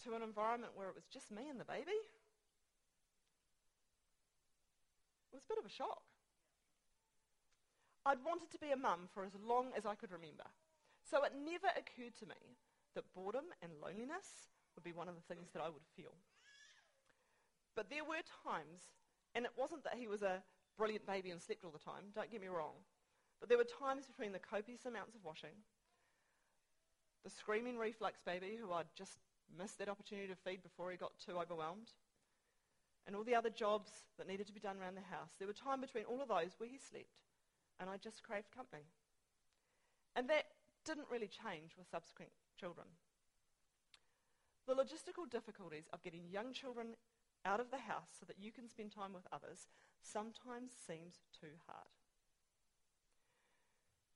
to 0.05 0.15
an 0.15 0.23
environment 0.23 0.73
where 0.75 0.89
it 0.89 0.95
was 0.95 1.07
just 1.07 1.31
me 1.31 1.49
and 1.49 1.61
the 1.61 1.65
baby, 1.65 1.97
It 5.33 5.37
was 5.37 5.45
a 5.45 5.49
bit 5.49 5.59
of 5.59 5.65
a 5.65 5.71
shock. 5.71 6.10
I'd 8.07 8.25
wanted 8.25 8.51
to 8.53 8.59
be 8.59 8.73
a 8.73 8.77
mum 8.77 9.09
for 9.13 9.25
as 9.25 9.37
long 9.37 9.73
as 9.77 9.85
I 9.85 9.95
could 9.95 10.11
remember. 10.11 10.49
So 11.11 11.25
it 11.25 11.33
never 11.37 11.69
occurred 11.77 12.17
to 12.21 12.27
me 12.27 12.57
that 12.95 13.13
boredom 13.15 13.53
and 13.63 13.73
loneliness 13.81 14.51
would 14.75 14.85
be 14.85 14.93
one 14.93 15.09
of 15.09 15.15
the 15.15 15.27
things 15.29 15.51
that 15.53 15.63
I 15.63 15.69
would 15.69 15.85
feel. 15.97 16.15
But 17.77 17.91
there 17.91 18.05
were 18.05 18.23
times, 18.45 18.81
and 19.35 19.45
it 19.45 19.53
wasn't 19.57 19.85
that 19.85 19.99
he 19.99 20.09
was 20.09 20.23
a 20.23 20.43
brilliant 20.77 21.07
baby 21.07 21.31
and 21.31 21.41
slept 21.41 21.65
all 21.65 21.71
the 21.71 21.79
time, 21.79 22.15
don't 22.15 22.31
get 22.31 22.41
me 22.41 22.49
wrong, 22.49 22.75
But 23.41 23.49
there 23.49 23.59
were 23.59 23.65
times 23.65 24.07
between 24.07 24.33
the 24.33 24.39
copious 24.39 24.85
amounts 24.85 25.15
of 25.15 25.25
washing, 25.25 25.57
the 27.25 27.31
screaming 27.31 27.79
reflux 27.79 28.21
baby 28.25 28.57
who 28.61 28.73
I'd 28.73 28.93
just 28.97 29.19
missed 29.59 29.79
that 29.79 29.89
opportunity 29.89 30.29
to 30.29 30.37
feed 30.37 30.63
before 30.63 30.91
he 30.91 30.97
got 30.97 31.13
too 31.19 31.39
overwhelmed, 31.39 31.93
and 33.07 33.17
all 33.17 33.25
the 33.25 33.35
other 33.35 33.51
jobs 33.51 33.91
that 34.19 34.29
needed 34.29 34.47
to 34.47 34.53
be 34.53 34.61
done 34.61 34.77
around 34.81 34.97
the 34.97 35.15
house. 35.15 35.33
There 35.39 35.49
were 35.49 35.55
time 35.55 35.81
between 35.81 36.05
all 36.05 36.21
of 36.21 36.29
those 36.29 36.55
where 36.59 36.69
he 36.69 36.79
slept, 36.79 37.17
and 37.81 37.89
I 37.89 37.97
just 37.97 38.23
craved 38.23 38.53
company. 38.55 38.85
And 40.15 40.29
that 40.29 40.45
didn't 40.85 41.11
really 41.11 41.29
change 41.29 41.73
with 41.77 41.91
subsequent 41.91 42.31
children. 42.59 42.87
The 44.69 44.75
logistical 44.75 45.29
difficulties 45.29 45.89
of 45.93 46.03
getting 46.03 46.29
young 46.31 46.53
children 46.53 46.95
out 47.45 47.59
of 47.59 47.71
the 47.71 47.89
house 47.89 48.13
so 48.21 48.27
that 48.29 48.39
you 48.39 48.53
can 48.53 48.69
spend 48.69 48.93
time 48.93 49.13
with 49.13 49.27
others 49.33 49.67
sometimes 50.03 50.73
seems 50.77 51.25
too 51.33 51.57
hard. 51.67 51.89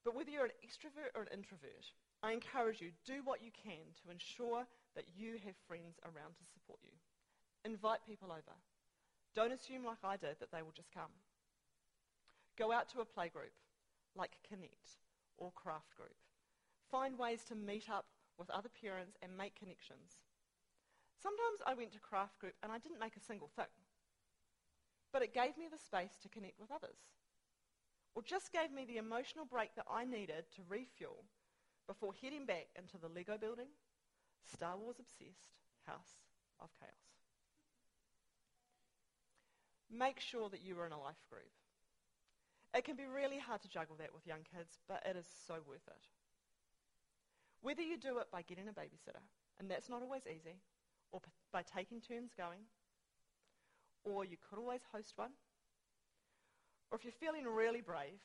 But 0.05 0.15
whether 0.15 0.31
you're 0.31 0.45
an 0.45 0.61
extrovert 0.61 1.17
or 1.17 1.23
an 1.23 1.33
introvert, 1.33 1.97
I 2.23 2.33
encourage 2.33 2.81
you, 2.81 2.93
do 3.05 3.25
what 3.25 3.43
you 3.43 3.51
can 3.51 3.97
to 4.05 4.13
ensure 4.13 4.69
that 4.95 5.09
you 5.17 5.41
have 5.45 5.57
friends 5.67 5.97
around 6.05 6.37
to 6.37 6.45
support 6.53 6.79
you. 6.85 6.93
Invite 7.65 8.05
people 8.07 8.29
over. 8.29 8.57
Don't 9.35 9.53
assume, 9.53 9.85
like 9.85 10.05
I 10.05 10.17
did, 10.17 10.37
that 10.41 10.53
they 10.53 10.63
will 10.63 10.77
just 10.77 10.93
come. 10.93 11.11
Go 12.57 12.73
out 12.73 12.89
to 12.91 13.01
a 13.01 13.05
playgroup 13.05 13.55
like 14.17 14.39
Connect 14.49 14.99
or 15.37 15.51
Craft 15.53 15.97
Group. 15.97 16.15
Find 16.91 17.19
ways 17.19 17.43
to 17.49 17.55
meet 17.55 17.91
up 17.91 18.07
with 18.39 18.51
other 18.51 18.69
parents 18.69 19.17
and 19.23 19.37
make 19.37 19.59
connections. 19.59 20.23
Sometimes 21.21 21.61
I 21.67 21.75
went 21.75 21.93
to 21.93 21.99
Craft 21.99 22.39
Group 22.39 22.55
and 22.63 22.71
I 22.71 22.79
didn't 22.79 23.01
make 23.01 23.17
a 23.17 23.27
single 23.27 23.51
thing, 23.57 23.73
but 25.13 25.23
it 25.23 25.35
gave 25.35 25.57
me 25.57 25.67
the 25.71 25.79
space 25.79 26.19
to 26.23 26.29
connect 26.29 26.61
with 26.61 26.71
others 26.71 26.99
or 28.15 28.23
just 28.23 28.53
gave 28.53 28.71
me 28.73 28.85
the 28.85 28.99
emotional 28.99 29.45
break 29.45 29.75
that 29.75 29.87
I 29.91 30.05
needed 30.05 30.45
to 30.55 30.63
refuel 30.69 31.25
before 31.87 32.13
heading 32.23 32.47
back 32.47 32.69
into 32.79 32.97
the 32.97 33.09
Lego 33.09 33.37
building, 33.37 33.69
Star 34.53 34.77
Wars 34.77 34.97
obsessed 35.01 35.59
house 35.87 36.23
of 36.61 36.69
chaos. 36.79 36.93
Make 39.91 40.21
sure 40.21 40.49
that 40.49 40.63
you 40.63 40.79
are 40.79 40.87
in 40.87 40.93
a 40.93 41.01
life 41.01 41.23
group. 41.29 41.51
It 42.75 42.85
can 42.85 42.97
be 42.97 43.07
really 43.07 43.39
hard 43.39 43.63
to 43.63 43.69
juggle 43.69 43.95
that 44.01 44.13
with 44.13 44.27
young 44.27 44.43
kids, 44.43 44.83
but 44.89 45.03
it 45.07 45.17
is 45.17 45.27
so 45.47 45.55
worth 45.67 45.87
it. 45.87 46.05
Whether 47.63 47.83
you 47.83 47.97
do 47.97 48.19
it 48.19 48.27
by 48.33 48.43
getting 48.43 48.69
a 48.69 48.73
babysitter, 48.73 49.23
and 49.59 49.71
that's 49.71 49.89
not 49.89 50.03
always 50.03 50.27
easy, 50.27 50.59
or 51.13 51.21
by 51.53 51.63
taking 51.63 52.01
turns 52.01 52.33
going, 52.37 52.67
or 54.03 54.25
you 54.25 54.37
could 54.37 54.59
always 54.59 54.81
host 54.93 55.13
one, 55.17 55.31
or 56.91 56.99
if 56.99 57.05
you're 57.05 57.13
feeling 57.13 57.47
really 57.47 57.81
brave, 57.81 58.21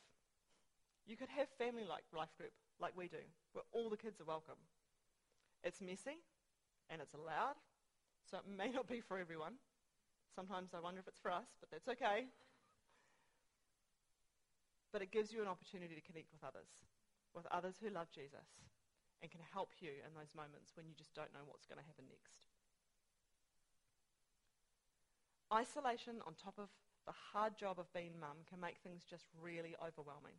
you 1.06 1.16
could 1.16 1.30
have 1.30 1.48
family 1.58 1.84
like 1.88 2.04
life 2.16 2.36
group 2.36 2.52
like 2.82 2.98
we 2.98 3.08
do, 3.08 3.22
where 3.54 3.64
all 3.72 3.90
the 3.90 3.98
kids 3.98 4.20
are 4.20 4.26
welcome. 4.26 4.60
It's 5.64 5.80
messy 5.80 6.26
and 6.90 7.02
it's 7.02 7.14
loud, 7.14 7.56
so 8.30 8.38
it 8.38 8.58
may 8.58 8.72
not 8.72 8.88
be 8.88 9.00
for 9.00 9.20
everyone. 9.20 9.54
Sometimes 10.36 10.74
I 10.74 10.80
wonder 10.80 11.00
if 11.00 11.08
it's 11.08 11.20
for 11.20 11.32
us, 11.32 11.48
but 11.60 11.70
that's 11.72 11.88
okay. 11.88 12.26
But 14.91 15.02
it 15.02 15.12
gives 15.12 15.32
you 15.32 15.41
an 15.41 15.47
opportunity 15.47 15.93
to 15.93 16.02
connect 16.02 16.34
with 16.34 16.43
others, 16.43 16.69
with 17.34 17.45
others 17.54 17.78
who 17.78 17.93
love 17.93 18.10
Jesus 18.10 18.49
and 19.21 19.30
can 19.30 19.41
help 19.54 19.69
you 19.80 20.02
in 20.02 20.15
those 20.15 20.34
moments 20.34 20.73
when 20.73 20.88
you 20.88 20.95
just 20.97 21.13
don't 21.13 21.34
know 21.34 21.45
what's 21.45 21.67
going 21.67 21.78
to 21.78 21.86
happen 21.86 22.08
next. 22.10 22.49
Isolation 25.54 26.21
on 26.25 26.34
top 26.34 26.58
of 26.58 26.69
the 27.06 27.13
hard 27.34 27.58
job 27.58 27.80
of 27.80 27.91
being 27.93 28.13
mum 28.19 28.45
can 28.47 28.62
make 28.62 28.78
things 28.82 29.04
just 29.04 29.25
really 29.41 29.75
overwhelming. 29.82 30.38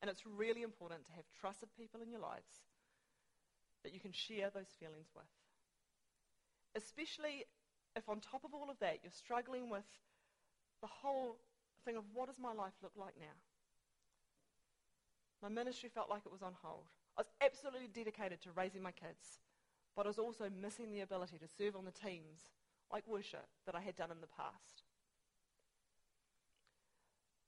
And 0.00 0.08
it's 0.08 0.24
really 0.24 0.62
important 0.62 1.04
to 1.06 1.12
have 1.12 1.24
trusted 1.40 1.68
people 1.76 2.00
in 2.00 2.10
your 2.10 2.20
lives 2.20 2.64
that 3.82 3.92
you 3.92 4.00
can 4.00 4.12
share 4.12 4.50
those 4.52 4.76
feelings 4.78 5.08
with. 5.16 5.28
Especially 6.76 7.44
if 7.96 8.08
on 8.08 8.20
top 8.20 8.44
of 8.44 8.54
all 8.54 8.70
of 8.70 8.78
that 8.80 9.00
you're 9.02 9.12
struggling 9.12 9.68
with 9.68 9.88
the 10.80 10.88
whole 10.88 11.40
thing 11.84 11.96
of 11.96 12.04
what 12.12 12.28
does 12.28 12.38
my 12.38 12.52
life 12.52 12.76
look 12.82 12.92
like 12.96 13.14
now? 13.18 13.36
My 15.42 15.48
ministry 15.48 15.90
felt 15.92 16.10
like 16.10 16.22
it 16.26 16.32
was 16.32 16.42
on 16.42 16.54
hold. 16.62 16.86
I 17.16 17.22
was 17.22 17.30
absolutely 17.40 17.88
dedicated 17.88 18.40
to 18.42 18.50
raising 18.52 18.82
my 18.82 18.92
kids, 18.92 19.40
but 19.96 20.06
I 20.06 20.08
was 20.08 20.18
also 20.18 20.50
missing 20.50 20.92
the 20.92 21.00
ability 21.00 21.38
to 21.38 21.48
serve 21.48 21.76
on 21.76 21.84
the 21.84 21.90
teams 21.90 22.48
like 22.92 23.06
worship 23.06 23.46
that 23.66 23.74
I 23.74 23.80
had 23.80 23.96
done 23.96 24.10
in 24.10 24.20
the 24.20 24.26
past. 24.26 24.84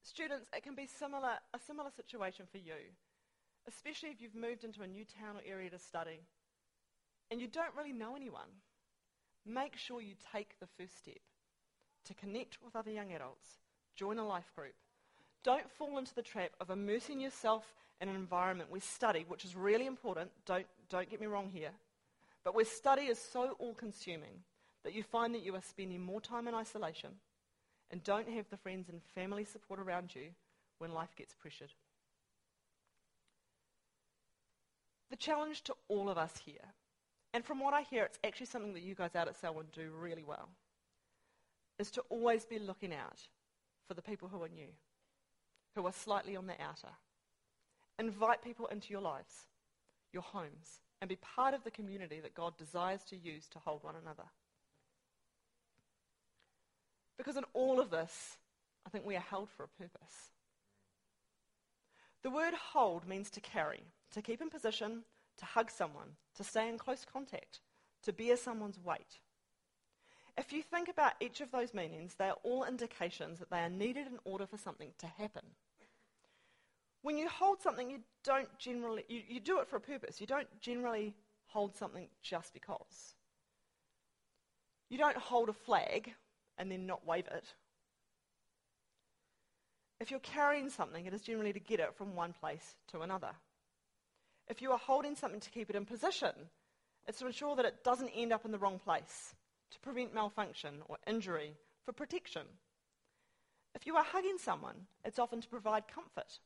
Students, 0.03 0.47
it 0.55 0.63
can 0.63 0.75
be 0.75 0.87
similar, 0.87 1.39
a 1.55 1.59
similar 1.59 1.91
situation 1.95 2.47
for 2.51 2.59
you, 2.59 2.93
especially 3.69 4.11
if 4.11 4.21
you've 4.21 4.35
moved 4.35 4.65
into 4.65 4.83
a 4.83 4.87
new 4.87 5.05
town 5.05 5.37
or 5.37 5.43
area 5.47 5.71
to 5.71 5.79
study 5.79 6.21
and 7.31 7.41
you 7.41 7.49
don't 7.49 7.75
really 7.77 7.95
know 7.95 8.15
anyone. 8.15 8.61
Make 9.47 9.77
sure 9.77 10.01
you 10.01 10.15
take 10.33 10.61
the 10.61 10.69
first 10.79 10.99
step 10.99 11.23
to 12.05 12.15
connect 12.15 12.59
with 12.63 12.77
other 12.77 12.91
young 12.91 13.13
adults, 13.13 13.49
join 13.97 14.19
a 14.19 14.27
life 14.27 14.53
group. 14.55 14.75
Don't 15.45 15.71
fall 15.71 15.99
into 15.99 16.15
the 16.15 16.23
trap 16.23 16.51
of 16.61 16.71
immersing 16.71 17.21
yourself 17.21 17.75
in 18.01 18.09
an 18.09 18.15
environment. 18.15 18.71
Where 18.71 18.81
study, 18.81 19.25
which 19.29 19.45
is 19.45 19.57
really 19.57 19.87
important, 19.87 20.31
don't, 20.47 20.67
don't 20.89 21.11
get 21.11 21.21
me 21.21 21.27
wrong 21.27 21.51
here, 21.53 21.71
but 22.45 22.55
where 22.55 22.65
study 22.65 23.03
is 23.03 23.19
so 23.19 23.57
all 23.59 23.75
consuming 23.75 24.43
that 24.85 24.95
you 24.95 25.03
find 25.03 25.35
that 25.35 25.45
you 25.45 25.55
are 25.55 25.63
spending 25.63 26.01
more 26.01 26.21
time 26.21 26.49
in 26.49 26.55
isolation 26.55 27.11
and 27.91 28.03
don't 28.03 28.29
have 28.29 28.49
the 28.51 28.57
friends 28.57 28.89
and 28.89 29.01
family 29.15 29.45
support 29.45 29.79
around 29.79 30.15
you 30.15 30.31
when 30.79 30.93
life 30.93 31.15
gets 31.17 31.35
pressured. 31.35 31.73
The 35.11 35.17
challenge 35.17 35.63
to 35.65 35.75
all 35.89 36.09
of 36.09 36.19
us 36.19 36.41
here, 36.45 36.73
and 37.35 37.45
from 37.45 37.61
what 37.61 37.75
I 37.75 37.83
hear, 37.83 38.05
it's 38.05 38.19
actually 38.25 38.47
something 38.47 38.73
that 38.73 38.83
you 38.83 38.95
guys 38.95 39.15
out 39.15 39.29
at 39.29 39.37
Selwyn 39.37 39.67
do 39.73 39.91
really 40.01 40.25
well, 40.25 40.49
is 41.79 41.91
to 41.93 42.01
always 42.09 42.45
be 42.45 42.59
looking 42.59 42.95
out 42.95 43.21
for 43.87 43.95
the 43.95 44.03
people 44.03 44.29
who 44.29 44.43
are 44.43 44.49
new, 44.49 44.69
who 45.75 45.87
are 45.87 45.93
slightly 45.93 46.37
on 46.37 46.47
the 46.47 46.61
outer. 46.61 46.89
Invite 47.99 48.43
people 48.43 48.67
into 48.67 48.93
your 48.93 49.01
lives, 49.01 49.47
your 50.13 50.23
homes, 50.23 50.81
and 51.01 51.09
be 51.09 51.17
part 51.17 51.55
of 51.55 51.65
the 51.65 51.71
community 51.71 52.21
that 52.21 52.35
God 52.35 52.57
desires 52.57 53.03
to 53.05 53.17
use 53.17 53.49
to 53.49 53.59
hold 53.59 53.83
one 53.83 53.95
another. 54.01 54.25
Because 57.19 57.37
in 57.37 57.45
all 57.55 57.81
of 57.81 57.91
this, 57.91 58.39
I 58.87 58.91
think 58.91 59.05
we 59.05 59.17
are 59.17 59.21
held 59.21 59.49
for 59.51 59.65
a 59.65 59.69
purpose. 59.69 60.31
The 62.23 62.31
word 62.31 62.55
hold 62.55 63.07
means 63.07 63.31
to 63.31 63.41
carry, 63.41 63.83
to 64.13 64.23
keep 64.23 64.41
in 64.41 64.49
position, 64.49 65.03
to 65.39 65.45
hug 65.45 65.71
someone, 65.71 66.17
to 66.37 66.45
stay 66.45 66.69
in 66.69 66.79
close 66.79 67.05
contact, 67.11 67.61
to 68.05 68.13
bear 68.13 68.37
someone's 68.37 68.79
weight. 68.79 69.21
If 70.39 70.53
you 70.53 70.63
think 70.63 70.89
about 70.89 71.13
each 71.21 71.41
of 71.41 71.51
those 71.51 71.75
meanings, 71.75 72.15
they 72.15 72.29
are 72.29 72.39
all 72.43 72.65
indications 72.65 73.39
that 73.39 73.51
they 73.51 73.59
are 73.59 73.69
needed 73.69 74.07
in 74.07 74.19
order 74.25 74.47
for 74.47 74.57
something 74.57 74.93
to 74.99 75.07
happen. 75.07 75.43
When 77.03 77.19
you 77.19 77.29
hold 77.29 77.61
something, 77.61 77.91
you 77.91 78.01
don't 78.25 78.49
generally, 78.59 79.05
you, 79.09 79.23
you 79.29 79.41
do 79.41 79.61
it 79.61 79.69
for 79.69 79.77
a 79.77 79.81
purpose. 79.81 80.21
You 80.21 80.27
don't 80.27 80.49
generally 80.61 81.15
hold 81.47 81.77
something 81.77 82.09
just 82.23 82.55
because. 82.55 83.15
You 84.89 84.99
don't 84.99 85.17
hold 85.17 85.49
a 85.49 85.53
flag 85.53 86.13
and 86.57 86.71
then 86.71 86.87
not 86.87 87.07
wave 87.07 87.27
it. 87.27 87.45
If 90.01 90.11
you're 90.11 90.21
carrying 90.21 90.71
something, 90.71 91.07
it 91.07 91.15
is 91.15 91.23
generally 91.23 91.53
to 91.53 91.61
get 91.61 91.81
it 91.81 91.95
from 91.95 92.15
one 92.15 92.33
place 92.33 92.75
to 92.89 93.01
another. 93.01 93.31
If 94.49 94.63
you 94.63 94.73
are 94.73 94.79
holding 94.79 95.15
something 95.15 95.41
to 95.41 95.51
keep 95.51 95.71
it 95.71 95.77
in 95.77 95.85
position, 95.85 96.33
it's 97.07 97.19
to 97.19 97.27
ensure 97.27 97.57
that 97.57 97.65
it 97.65 97.85
doesn't 97.85 98.11
end 98.11 98.33
up 98.33 98.45
in 98.45 98.53
the 98.53 98.59
wrong 98.59 98.79
place, 98.79 99.35
to 99.73 99.81
prevent 99.81 100.15
malfunction 100.15 100.83
or 100.89 100.99
injury, 101.07 101.57
for 101.85 101.93
protection. 101.93 102.43
If 103.75 103.87
you 103.87 103.97
are 103.97 104.05
hugging 104.05 104.39
someone, 104.39 104.87
it's 105.05 105.19
often 105.19 105.41
to 105.41 105.49
provide 105.49 105.89
comfort 105.89 106.39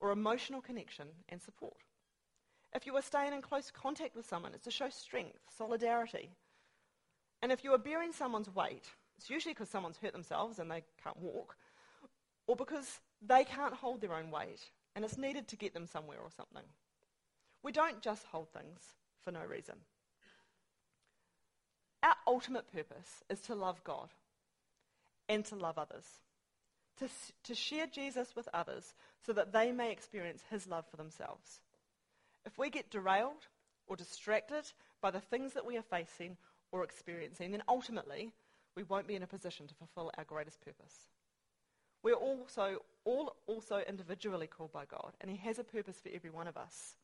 or 0.00 0.10
emotional 0.10 0.60
connection 0.60 1.08
and 1.28 1.40
support. 1.40 1.82
If 2.74 2.86
you 2.86 2.94
are 2.96 3.02
staying 3.02 3.32
in 3.32 3.42
close 3.42 3.70
contact 3.70 4.14
with 4.14 4.28
someone, 4.28 4.52
it's 4.54 4.64
to 4.64 4.70
show 4.70 4.90
strength, 4.90 5.38
solidarity. 5.56 6.30
And 7.42 7.50
if 7.50 7.64
you 7.64 7.72
are 7.72 7.78
bearing 7.78 8.12
someone's 8.12 8.54
weight, 8.54 8.84
it's 9.16 9.30
usually 9.30 9.54
because 9.54 9.70
someone's 9.70 9.96
hurt 9.96 10.12
themselves 10.12 10.58
and 10.58 10.70
they 10.70 10.82
can't 11.02 11.18
walk, 11.18 11.56
or 12.46 12.54
because 12.54 13.00
they 13.26 13.44
can't 13.44 13.74
hold 13.74 14.00
their 14.00 14.14
own 14.14 14.30
weight 14.30 14.70
and 14.94 15.04
it's 15.04 15.18
needed 15.18 15.48
to 15.48 15.56
get 15.56 15.74
them 15.74 15.86
somewhere 15.86 16.18
or 16.18 16.30
something. 16.34 16.64
We 17.62 17.72
don't 17.72 18.00
just 18.00 18.26
hold 18.26 18.48
things 18.50 18.80
for 19.24 19.30
no 19.30 19.44
reason. 19.44 19.76
Our 22.06 22.14
ultimate 22.28 22.72
purpose 22.72 23.24
is 23.28 23.40
to 23.42 23.56
love 23.56 23.82
God 23.82 24.10
and 25.28 25.44
to 25.46 25.56
love 25.56 25.76
others, 25.76 26.04
to, 27.00 27.08
to 27.42 27.54
share 27.56 27.88
Jesus 27.88 28.36
with 28.36 28.48
others 28.54 28.94
so 29.26 29.32
that 29.32 29.52
they 29.52 29.72
may 29.72 29.90
experience 29.90 30.40
his 30.48 30.68
love 30.68 30.84
for 30.88 30.96
themselves. 30.96 31.58
If 32.44 32.56
we 32.58 32.70
get 32.70 32.92
derailed 32.92 33.48
or 33.88 33.96
distracted 33.96 34.70
by 35.02 35.10
the 35.10 35.18
things 35.18 35.54
that 35.54 35.66
we 35.66 35.76
are 35.76 35.82
facing 35.82 36.36
or 36.70 36.84
experiencing, 36.84 37.50
then 37.50 37.64
ultimately 37.68 38.30
we 38.76 38.84
won't 38.84 39.08
be 39.08 39.16
in 39.16 39.24
a 39.24 39.26
position 39.26 39.66
to 39.66 39.74
fulfill 39.74 40.12
our 40.16 40.24
greatest 40.24 40.64
purpose. 40.64 40.94
We're 42.04 42.14
also 42.14 42.82
all 43.04 43.34
also 43.48 43.82
individually 43.88 44.46
called 44.46 44.72
by 44.72 44.84
God, 44.84 45.12
and 45.20 45.28
He 45.28 45.38
has 45.38 45.58
a 45.58 45.64
purpose 45.64 45.96
for 46.00 46.10
every 46.14 46.30
one 46.30 46.46
of 46.46 46.56
us. 46.56 46.94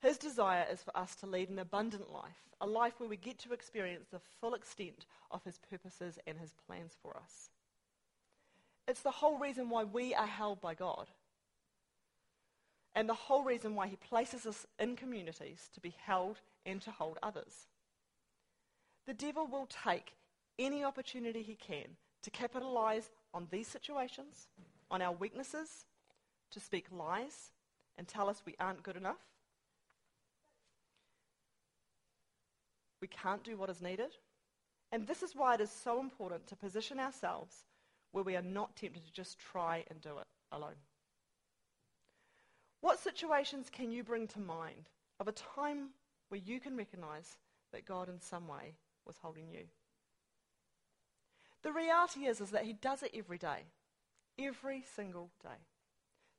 His 0.00 0.16
desire 0.16 0.66
is 0.70 0.82
for 0.82 0.96
us 0.96 1.14
to 1.16 1.26
lead 1.26 1.50
an 1.50 1.58
abundant 1.58 2.10
life, 2.12 2.48
a 2.60 2.66
life 2.66 2.94
where 2.98 3.08
we 3.08 3.16
get 3.16 3.38
to 3.40 3.52
experience 3.52 4.06
the 4.10 4.20
full 4.40 4.54
extent 4.54 5.06
of 5.30 5.44
His 5.44 5.58
purposes 5.58 6.18
and 6.26 6.38
His 6.38 6.54
plans 6.66 6.96
for 7.02 7.16
us. 7.16 7.50
It's 8.88 9.02
the 9.02 9.10
whole 9.10 9.38
reason 9.38 9.68
why 9.68 9.84
we 9.84 10.14
are 10.14 10.26
held 10.26 10.60
by 10.60 10.74
God. 10.74 11.08
And 12.94 13.08
the 13.08 13.14
whole 13.14 13.44
reason 13.44 13.74
why 13.74 13.86
He 13.88 13.96
places 13.96 14.46
us 14.46 14.66
in 14.78 14.96
communities 14.96 15.68
to 15.74 15.80
be 15.80 15.94
held 16.04 16.40
and 16.64 16.80
to 16.82 16.90
hold 16.90 17.18
others. 17.22 17.66
The 19.06 19.14
devil 19.14 19.46
will 19.46 19.66
take 19.66 20.14
any 20.58 20.84
opportunity 20.84 21.42
he 21.42 21.54
can 21.54 21.96
to 22.22 22.30
capitalize 22.30 23.10
on 23.32 23.48
these 23.50 23.66
situations, 23.66 24.48
on 24.90 25.02
our 25.02 25.12
weaknesses, 25.12 25.84
to 26.50 26.60
speak 26.60 26.86
lies 26.92 27.50
and 27.96 28.06
tell 28.06 28.28
us 28.28 28.42
we 28.44 28.54
aren't 28.60 28.82
good 28.82 28.96
enough. 28.96 29.18
We 33.00 33.08
can't 33.08 33.44
do 33.44 33.56
what 33.56 33.70
is 33.70 33.80
needed. 33.80 34.10
And 34.92 35.06
this 35.06 35.22
is 35.22 35.36
why 35.36 35.54
it 35.54 35.60
is 35.60 35.70
so 35.70 36.00
important 36.00 36.46
to 36.48 36.56
position 36.56 36.98
ourselves 36.98 37.64
where 38.12 38.24
we 38.24 38.36
are 38.36 38.42
not 38.42 38.76
tempted 38.76 39.04
to 39.04 39.12
just 39.12 39.38
try 39.38 39.84
and 39.88 40.00
do 40.00 40.18
it 40.18 40.26
alone. 40.52 40.78
What 42.80 42.98
situations 42.98 43.68
can 43.70 43.92
you 43.92 44.02
bring 44.02 44.26
to 44.28 44.40
mind 44.40 44.88
of 45.20 45.28
a 45.28 45.32
time 45.32 45.90
where 46.28 46.40
you 46.40 46.60
can 46.60 46.76
recognize 46.76 47.36
that 47.72 47.84
God 47.84 48.08
in 48.08 48.20
some 48.20 48.48
way 48.48 48.74
was 49.06 49.16
holding 49.22 49.48
you? 49.48 49.64
The 51.62 51.72
reality 51.72 52.20
is, 52.24 52.40
is 52.40 52.50
that 52.50 52.64
He 52.64 52.72
does 52.72 53.02
it 53.02 53.12
every 53.14 53.38
day. 53.38 53.64
Every 54.38 54.84
single 54.96 55.30
day. 55.42 55.58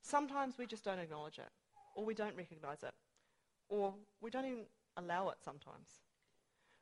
Sometimes 0.02 0.58
we 0.58 0.66
just 0.66 0.84
don't 0.84 1.00
acknowledge 1.00 1.38
it, 1.38 1.50
or 1.96 2.04
we 2.04 2.16
don't 2.16 2.36
recognize 2.36 2.82
it, 2.82 2.94
or 3.70 3.94
we 4.20 4.32
don't 4.32 4.46
even 4.46 4.66
allow 4.98 5.30
it 5.30 5.38
sometimes. 5.46 6.02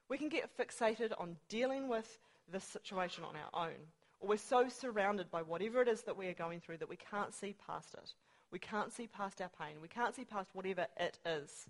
We 0.10 0.18
can 0.18 0.30
get 0.30 0.58
fixated 0.58 1.14
on 1.20 1.38
dealing 1.48 1.88
with 1.88 2.18
this 2.52 2.64
situation 2.64 3.24
on 3.24 3.36
our 3.36 3.68
own, 3.68 3.76
or 4.20 4.30
we're 4.30 4.38
so 4.38 4.68
surrounded 4.68 5.30
by 5.30 5.44
whatever 5.44 5.82
it 5.82 5.88
is 5.88 6.02
that 6.02 6.18
we 6.18 6.28
are 6.28 6.34
going 6.34 6.60
through 6.60 6.78
that 6.78 6.90
we 6.90 6.98
can't 6.98 7.34
see 7.34 7.56
past 7.66 7.94
it. 7.94 8.14
We 8.52 8.58
can't 8.58 8.92
see 8.92 9.08
past 9.08 9.40
our 9.40 9.52
pain. 9.60 9.76
We 9.82 9.88
can't 9.88 10.16
see 10.16 10.26
past 10.26 10.50
whatever 10.54 10.88
it 11.00 11.20
is. 11.26 11.68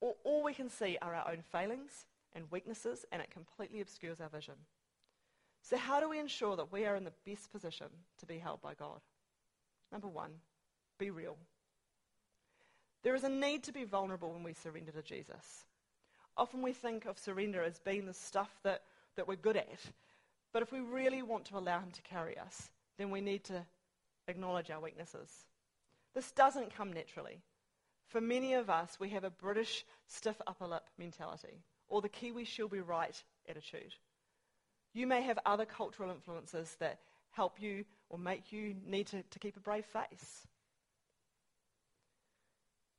Or 0.00 0.14
all 0.24 0.42
we 0.42 0.54
can 0.54 0.70
see 0.70 0.96
are 1.02 1.14
our 1.14 1.30
own 1.30 1.42
failings 1.52 2.06
and 2.34 2.50
weaknesses, 2.50 3.04
and 3.12 3.20
it 3.20 3.30
completely 3.30 3.82
obscures 3.82 4.20
our 4.20 4.30
vision. 4.30 4.54
So, 5.60 5.76
how 5.76 6.00
do 6.00 6.08
we 6.08 6.18
ensure 6.18 6.56
that 6.56 6.72
we 6.72 6.86
are 6.86 6.96
in 6.96 7.04
the 7.04 7.12
best 7.26 7.52
position 7.52 7.86
to 8.18 8.26
be 8.26 8.38
held 8.38 8.62
by 8.62 8.74
God? 8.74 9.00
Number 9.92 10.08
one, 10.08 10.30
be 10.98 11.10
real. 11.10 11.36
There 13.02 13.14
is 13.14 13.24
a 13.24 13.28
need 13.28 13.62
to 13.64 13.72
be 13.72 13.84
vulnerable 13.84 14.32
when 14.32 14.42
we 14.42 14.54
surrender 14.54 14.92
to 14.92 15.02
Jesus. 15.02 15.66
Often 16.36 16.62
we 16.62 16.72
think 16.72 17.06
of 17.06 17.18
surrender 17.18 17.62
as 17.62 17.78
being 17.78 18.06
the 18.06 18.14
stuff 18.14 18.50
that, 18.62 18.82
that 19.16 19.28
we're 19.28 19.36
good 19.36 19.56
at. 19.56 19.80
But 20.52 20.62
if 20.62 20.72
we 20.72 20.80
really 20.80 21.22
want 21.22 21.44
to 21.46 21.58
allow 21.58 21.80
Him 21.80 21.90
to 21.92 22.02
carry 22.02 22.38
us, 22.38 22.70
then 22.98 23.10
we 23.10 23.20
need 23.20 23.44
to 23.44 23.64
acknowledge 24.28 24.70
our 24.70 24.80
weaknesses. 24.80 25.30
This 26.14 26.30
doesn't 26.32 26.74
come 26.74 26.92
naturally. 26.92 27.42
For 28.08 28.20
many 28.20 28.54
of 28.54 28.68
us, 28.68 28.98
we 29.00 29.08
have 29.10 29.24
a 29.24 29.30
British 29.30 29.84
stiff 30.06 30.40
upper 30.46 30.66
lip 30.66 30.84
mentality, 30.98 31.62
or 31.88 32.02
the 32.02 32.08
Kiwi 32.08 32.44
she'll 32.44 32.68
be 32.68 32.80
right 32.80 33.22
attitude. 33.48 33.94
You 34.92 35.06
may 35.06 35.22
have 35.22 35.38
other 35.46 35.64
cultural 35.64 36.10
influences 36.10 36.76
that 36.78 36.98
help 37.30 37.60
you 37.60 37.84
or 38.10 38.18
make 38.18 38.52
you 38.52 38.74
need 38.86 39.06
to, 39.08 39.22
to 39.22 39.38
keep 39.38 39.56
a 39.56 39.60
brave 39.60 39.86
face. 39.86 40.46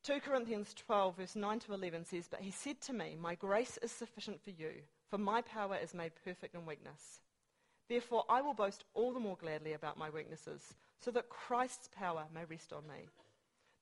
2 0.03 0.19
Corinthians 0.19 0.73
12, 0.73 1.15
verse 1.15 1.35
9 1.37 1.59
to 1.59 1.73
11 1.73 2.03
says, 2.03 2.27
But 2.29 2.41
he 2.41 2.51
said 2.51 2.81
to 2.81 2.93
me, 2.93 3.15
My 3.17 3.35
grace 3.35 3.79
is 3.81 3.89
sufficient 3.89 4.43
for 4.43 4.49
you, 4.49 4.81
for 5.09 5.17
my 5.17 5.41
power 5.41 5.77
is 5.81 5.93
made 5.93 6.11
perfect 6.25 6.55
in 6.55 6.65
weakness. 6.65 7.21
Therefore, 7.87 8.25
I 8.27 8.41
will 8.41 8.53
boast 8.53 8.83
all 8.93 9.13
the 9.13 9.21
more 9.21 9.37
gladly 9.37 9.71
about 9.71 9.97
my 9.97 10.09
weaknesses, 10.09 10.73
so 10.99 11.09
that 11.11 11.29
Christ's 11.29 11.89
power 11.97 12.25
may 12.35 12.43
rest 12.43 12.73
on 12.73 12.83
me. 12.85 13.07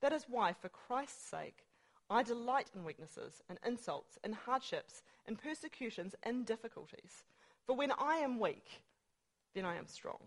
That 0.02 0.14
is 0.14 0.26
why, 0.30 0.54
for 0.54 0.70
Christ's 0.70 1.28
sake, 1.28 1.66
I 2.08 2.22
delight 2.22 2.70
in 2.76 2.84
weaknesses, 2.84 3.42
and 3.50 3.58
insults, 3.66 4.20
and 4.24 4.36
hardships, 4.36 5.02
and 5.26 5.42
persecutions, 5.42 6.14
and 6.22 6.46
difficulties. 6.46 7.24
For 7.66 7.76
when 7.76 7.92
I 7.94 8.18
am 8.18 8.40
weak, 8.40 8.84
then 9.56 9.66
I 9.66 9.76
am 9.76 9.88
strong. 9.88 10.20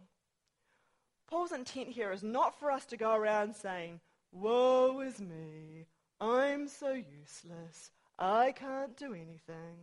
Paul's 1.28 1.52
intent 1.52 1.90
here 1.90 2.10
is 2.10 2.24
not 2.24 2.58
for 2.58 2.72
us 2.72 2.84
to 2.86 2.96
go 2.96 3.14
around 3.14 3.54
saying, 3.54 4.00
Woe 4.34 5.00
is 5.00 5.20
me, 5.20 5.86
I'm 6.20 6.66
so 6.66 6.92
useless, 6.92 7.92
I 8.18 8.50
can't 8.50 8.96
do 8.96 9.14
anything. 9.14 9.76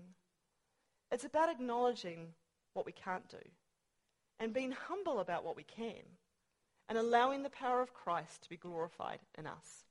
It's 1.09 1.23
about 1.23 1.49
acknowledging 1.49 2.33
what 2.73 2.85
we 2.85 2.91
can't 2.91 3.27
do 3.29 3.37
and 4.41 4.53
being 4.53 4.73
humble 4.73 5.21
about 5.21 5.45
what 5.45 5.55
we 5.55 5.63
can 5.63 6.03
and 6.89 6.97
allowing 6.97 7.43
the 7.43 7.49
power 7.49 7.81
of 7.81 7.93
Christ 7.93 8.43
to 8.43 8.49
be 8.49 8.57
glorified 8.57 9.19
in 9.37 9.47
us. 9.47 9.85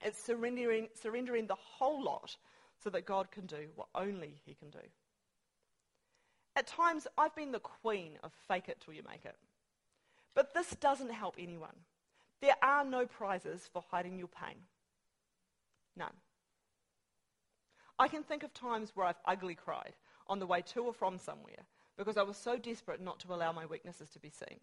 It's 0.00 0.20
surrendering, 0.20 0.88
surrendering 1.00 1.46
the 1.46 1.54
whole 1.54 2.02
lot 2.02 2.36
so 2.82 2.90
that 2.90 3.06
God 3.06 3.30
can 3.30 3.46
do 3.46 3.68
what 3.76 3.88
only 3.94 4.40
He 4.44 4.54
can 4.54 4.70
do. 4.70 4.80
At 6.56 6.66
times, 6.66 7.06
I've 7.16 7.36
been 7.36 7.52
the 7.52 7.60
queen 7.60 8.18
of 8.24 8.32
fake 8.48 8.68
it 8.68 8.80
till 8.84 8.94
you 8.94 9.02
make 9.08 9.24
it. 9.24 9.36
But 10.34 10.52
this 10.52 10.70
doesn't 10.80 11.12
help 11.12 11.36
anyone. 11.38 11.76
There 12.44 12.56
are 12.60 12.84
no 12.84 13.06
prizes 13.06 13.70
for 13.72 13.82
hiding 13.90 14.18
your 14.18 14.28
pain. 14.28 14.56
None. 15.96 16.12
I 17.98 18.06
can 18.06 18.22
think 18.22 18.42
of 18.42 18.52
times 18.52 18.92
where 18.94 19.06
I've 19.06 19.22
ugly 19.24 19.54
cried 19.54 19.94
on 20.26 20.40
the 20.40 20.46
way 20.46 20.60
to 20.74 20.82
or 20.82 20.92
from 20.92 21.16
somewhere 21.16 21.64
because 21.96 22.18
I 22.18 22.22
was 22.22 22.36
so 22.36 22.58
desperate 22.58 23.00
not 23.00 23.18
to 23.20 23.32
allow 23.32 23.52
my 23.52 23.64
weaknesses 23.64 24.10
to 24.10 24.18
be 24.18 24.28
seen. 24.28 24.60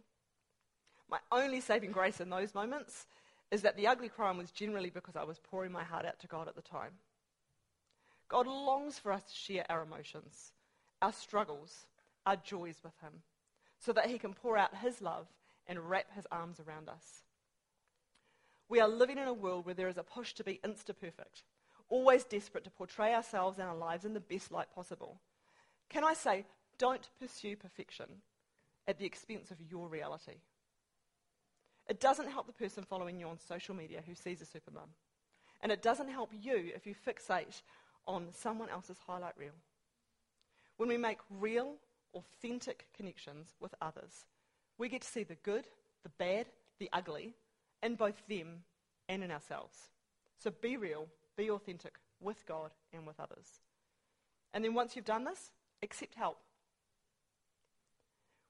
My 1.10 1.18
only 1.32 1.60
saving 1.60 1.92
grace 1.92 2.22
in 2.22 2.30
those 2.30 2.54
moments 2.54 3.08
is 3.50 3.64
that 3.64 3.78
the 3.78 3.88
ugly 3.88 4.10
crying 4.10 4.38
was 4.38 4.52
generally 4.52 4.92
because 4.92 5.16
I 5.16 5.24
was 5.24 5.40
pouring 5.40 5.72
my 5.72 5.84
heart 5.84 6.06
out 6.06 6.20
to 6.20 6.28
God 6.28 6.48
at 6.48 6.56
the 6.56 6.62
time. 6.62 6.92
God 8.30 8.46
longs 8.46 9.00
for 9.00 9.12
us 9.12 9.24
to 9.24 9.34
share 9.34 9.66
our 9.72 9.82
emotions, 9.82 10.52
our 11.02 11.14
struggles, 11.14 11.88
our 12.28 12.36
joys 12.36 12.78
with 12.84 12.94
Him, 13.02 13.24
so 13.80 13.92
that 13.94 14.06
He 14.06 14.20
can 14.20 14.36
pour 14.36 14.56
out 14.56 14.78
His 14.84 15.02
love 15.02 15.26
and 15.66 15.90
wrap 15.90 16.14
His 16.14 16.28
arms 16.32 16.60
around 16.60 16.88
us. 16.88 17.24
We 18.72 18.80
are 18.80 18.88
living 18.88 19.18
in 19.18 19.28
a 19.28 19.34
world 19.34 19.66
where 19.66 19.76
there 19.76 19.90
is 19.90 19.98
a 19.98 20.04
push 20.04 20.32
to 20.36 20.46
be 20.46 20.62
insta 20.64 20.98
perfect, 20.98 21.44
always 21.90 22.24
desperate 22.24 22.64
to 22.64 22.72
portray 22.72 23.14
ourselves 23.14 23.60
and 23.60 23.68
our 23.68 23.76
lives 23.76 24.06
in 24.06 24.14
the 24.14 24.22
best 24.22 24.50
light 24.50 24.74
possible. 24.74 25.20
Can 25.90 26.06
I 26.06 26.14
say, 26.14 26.46
don't 26.78 27.10
pursue 27.20 27.58
perfection 27.58 28.06
at 28.88 28.98
the 28.98 29.06
expense 29.06 29.52
of 29.52 29.58
your 29.70 29.90
reality. 29.90 30.38
It 31.90 32.00
doesn't 32.00 32.32
help 32.32 32.48
the 32.48 32.54
person 32.54 32.86
following 32.86 33.20
you 33.20 33.28
on 33.28 33.40
social 33.46 33.76
media 33.76 34.04
who 34.08 34.16
sees 34.16 34.42
a 34.42 34.46
supermum. 34.46 34.88
And 35.60 35.70
it 35.70 35.82
doesn't 35.82 36.08
help 36.08 36.32
you 36.42 36.72
if 36.74 36.88
you 36.88 36.96
fixate 36.96 37.62
on 38.08 38.28
someone 38.32 38.70
else's 38.70 39.00
highlight 39.06 39.38
reel. 39.38 39.52
When 40.78 40.88
we 40.88 40.96
make 40.96 41.20
real, 41.30 41.74
authentic 42.14 42.86
connections 42.96 43.50
with 43.60 43.76
others, 43.82 44.28
we 44.78 44.88
get 44.88 45.02
to 45.02 45.10
see 45.10 45.24
the 45.24 45.36
good, 45.36 45.66
the 46.04 46.10
bad, 46.18 46.46
the 46.80 46.90
ugly 46.94 47.34
in 47.84 47.96
both 47.96 48.28
them 48.28 48.64
and 49.10 49.24
in 49.24 49.32
ourselves. 49.32 49.78
So 50.38 50.52
be 50.52 50.78
real, 50.78 51.08
be 51.38 51.50
authentic 51.50 51.96
with 52.20 52.46
God 52.46 52.72
and 52.94 53.06
with 53.06 53.20
others. 53.20 53.48
And 54.54 54.64
then 54.64 54.74
once 54.74 54.96
you've 54.96 55.06
done 55.06 55.24
this, 55.24 55.52
accept 55.82 56.16
help. 56.16 56.40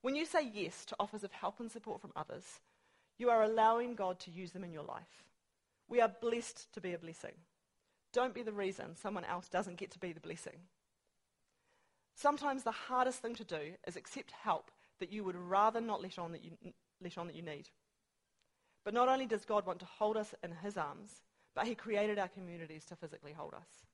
When 0.01 0.15
you 0.15 0.25
say 0.25 0.49
yes 0.51 0.83
to 0.85 0.95
offers 0.99 1.23
of 1.23 1.31
help 1.31 1.59
and 1.59 1.71
support 1.71 2.01
from 2.01 2.11
others, 2.15 2.59
you 3.17 3.29
are 3.29 3.43
allowing 3.43 3.93
God 3.93 4.19
to 4.21 4.31
use 4.31 4.51
them 4.51 4.63
in 4.63 4.73
your 4.73 4.83
life. 4.83 5.23
We 5.87 6.01
are 6.01 6.11
blessed 6.21 6.73
to 6.73 6.81
be 6.81 6.93
a 6.93 6.97
blessing. 6.97 7.33
Don't 8.13 8.33
be 8.33 8.41
the 8.41 8.51
reason 8.51 8.95
someone 8.95 9.25
else 9.25 9.47
doesn't 9.47 9.77
get 9.77 9.91
to 9.91 9.99
be 9.99 10.11
the 10.11 10.19
blessing. 10.19 10.57
Sometimes 12.15 12.63
the 12.63 12.71
hardest 12.71 13.21
thing 13.21 13.35
to 13.35 13.43
do 13.43 13.73
is 13.87 13.95
accept 13.95 14.31
help 14.31 14.71
that 14.99 15.11
you 15.11 15.23
would 15.23 15.35
rather 15.35 15.81
not 15.81 16.01
let 16.01 16.19
on 16.19 16.31
that 16.31 16.43
you, 16.43 16.51
let 17.01 17.17
on 17.17 17.27
that 17.27 17.35
you 17.35 17.41
need. 17.41 17.69
But 18.83 18.93
not 18.93 19.09
only 19.09 19.25
does 19.25 19.45
God 19.45 19.65
want 19.65 19.79
to 19.79 19.85
hold 19.85 20.17
us 20.17 20.33
in 20.43 20.51
his 20.51 20.77
arms, 20.77 21.21
but 21.53 21.67
he 21.67 21.75
created 21.75 22.17
our 22.17 22.27
communities 22.27 22.85
to 22.85 22.95
physically 22.95 23.33
hold 23.33 23.53
us. 23.53 23.85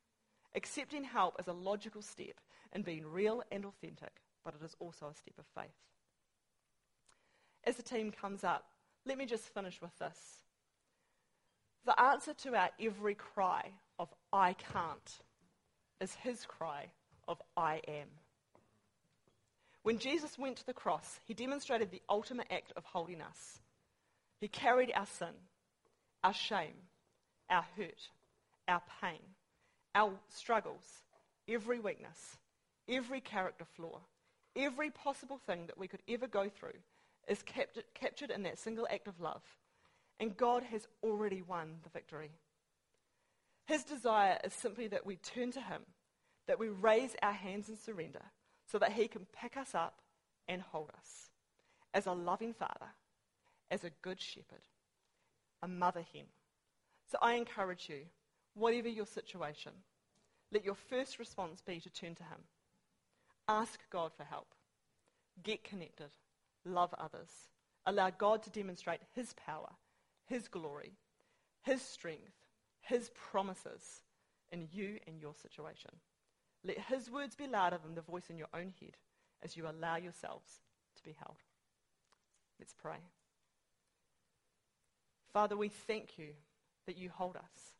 Accepting 0.56 1.04
help 1.04 1.36
is 1.39 1.47
a 1.47 1.54
logical 1.54 2.02
step 2.02 2.39
in 2.73 2.82
being 2.82 3.06
real 3.06 3.43
and 3.52 3.65
authentic, 3.65 4.21
but 4.43 4.54
it 4.60 4.63
is 4.63 4.76
also 4.80 5.08
a 5.08 5.13
step 5.13 5.36
of 5.38 5.45
faith. 5.56 5.76
As 7.65 7.76
the 7.76 7.84
team 7.84 8.12
comes 8.12 8.43
up, 8.43 8.65
let 9.06 9.17
me 9.17 9.26
just 9.26 9.54
finish 9.54 9.82
with 9.82 9.97
this. 10.00 10.17
The 11.86 12.00
answer 12.00 12.34
to 12.34 12.56
our 12.56 12.69
every 12.80 13.15
cry 13.15 13.71
of 14.00 14.10
I 14.32 14.54
can't 14.54 15.19
is 16.00 16.15
his 16.15 16.45
cry 16.45 16.88
of 17.28 17.41
I 17.56 17.82
am. 17.88 18.08
When 19.84 19.97
Jesus 19.97 20.38
went 20.38 20.58
to 20.58 20.65
the 20.65 20.73
cross, 20.73 21.19
he 21.26 21.34
demonstrated 21.34 21.91
the 21.91 22.02
ultimate 22.10 22.47
act 22.52 22.73
of 22.76 22.84
holding 22.84 23.21
us. 23.21 23.60
He 24.39 24.47
carried 24.47 24.91
our 24.95 25.06
sin, 25.06 25.34
our 26.23 26.34
shame, 26.34 26.76
our 27.50 27.65
hurt, 27.76 28.10
our 28.67 28.82
pain, 29.02 29.19
our 29.95 30.13
struggles, 30.30 31.04
every 31.47 31.80
weakness, 31.80 32.38
every 32.88 33.21
character 33.21 33.65
flaw, 33.76 34.02
every 34.56 34.91
possible 34.91 35.39
thing 35.45 35.67
that 35.67 35.78
we 35.78 35.88
could 35.88 36.02
ever 36.08 36.28
go 36.28 36.50
through 36.50 36.80
is 37.28 37.41
captured, 37.43 37.86
captured 37.93 38.32
in 38.32 38.43
that 38.43 38.60
single 38.60 38.88
act 38.89 39.08
of 39.08 39.19
love. 39.19 39.41
And 40.19 40.36
God 40.36 40.63
has 40.63 40.88
already 41.04 41.41
won 41.41 41.76
the 41.84 41.89
victory. 41.89 42.32
His 43.65 43.84
desire 43.84 44.39
is 44.43 44.54
simply 44.54 44.88
that 44.88 45.06
we 45.06 45.17
turn 45.17 45.52
to 45.52 45.62
Him, 45.62 45.82
that 46.47 46.60
we 46.60 46.69
raise 46.69 47.15
our 47.21 47.34
hands 47.34 47.69
in 47.69 47.78
surrender, 47.78 48.23
so 48.71 48.80
that 48.80 48.93
He 48.93 49.08
can 49.08 49.28
pick 49.39 49.58
us 49.58 49.76
up 49.76 50.02
and 50.47 50.62
hold 50.62 50.89
us 50.97 51.30
as 51.93 52.06
a 52.06 52.13
loving 52.13 52.54
Father, 52.54 52.93
as 53.69 53.84
a 53.84 53.91
good 54.01 54.21
shepherd, 54.21 54.63
a 55.62 55.67
mother 55.67 56.03
hen. 56.13 56.25
So 57.12 57.17
I 57.21 57.36
encourage 57.36 57.88
you, 57.89 58.01
whatever 58.53 58.89
your 58.89 59.06
situation, 59.06 59.71
let 60.51 60.63
your 60.65 60.75
first 60.75 61.19
response 61.19 61.62
be 61.62 61.80
to 61.80 61.89
turn 61.89 62.15
to 62.15 62.23
Him. 62.23 62.39
Ask 63.47 63.80
God 63.91 64.12
for 64.15 64.23
help. 64.23 64.47
Get 65.43 65.63
connected. 65.63 66.10
Love 66.65 66.93
others. 66.97 67.30
Allow 67.86 68.10
God 68.10 68.43
to 68.43 68.49
demonstrate 68.49 69.01
His 69.15 69.34
power, 69.34 69.69
His 70.25 70.47
glory, 70.47 70.93
His 71.63 71.82
strength, 71.82 72.34
His 72.82 73.10
promises 73.15 74.01
in 74.51 74.67
you 74.71 74.99
and 75.08 75.21
your 75.21 75.34
situation. 75.34 75.91
Let 76.63 76.80
His 76.80 77.10
words 77.10 77.36
be 77.36 77.47
louder 77.47 77.80
than 77.84 77.95
the 77.95 78.01
voice 78.01 78.30
in 78.30 78.38
your 78.38 78.49
own 78.53 78.73
head 78.80 78.97
as 79.43 79.56
you 79.56 79.67
allow 79.67 79.97
yourselves 79.97 80.62
to 80.95 81.03
be 81.03 81.15
held. 81.17 81.38
Let's 82.60 82.73
pray. 82.73 82.97
Father, 85.34 85.56
we 85.58 85.70
thank 85.70 86.18
you 86.18 86.30
that 86.86 86.98
you 86.98 87.10
hold 87.10 87.36
us, 87.36 87.74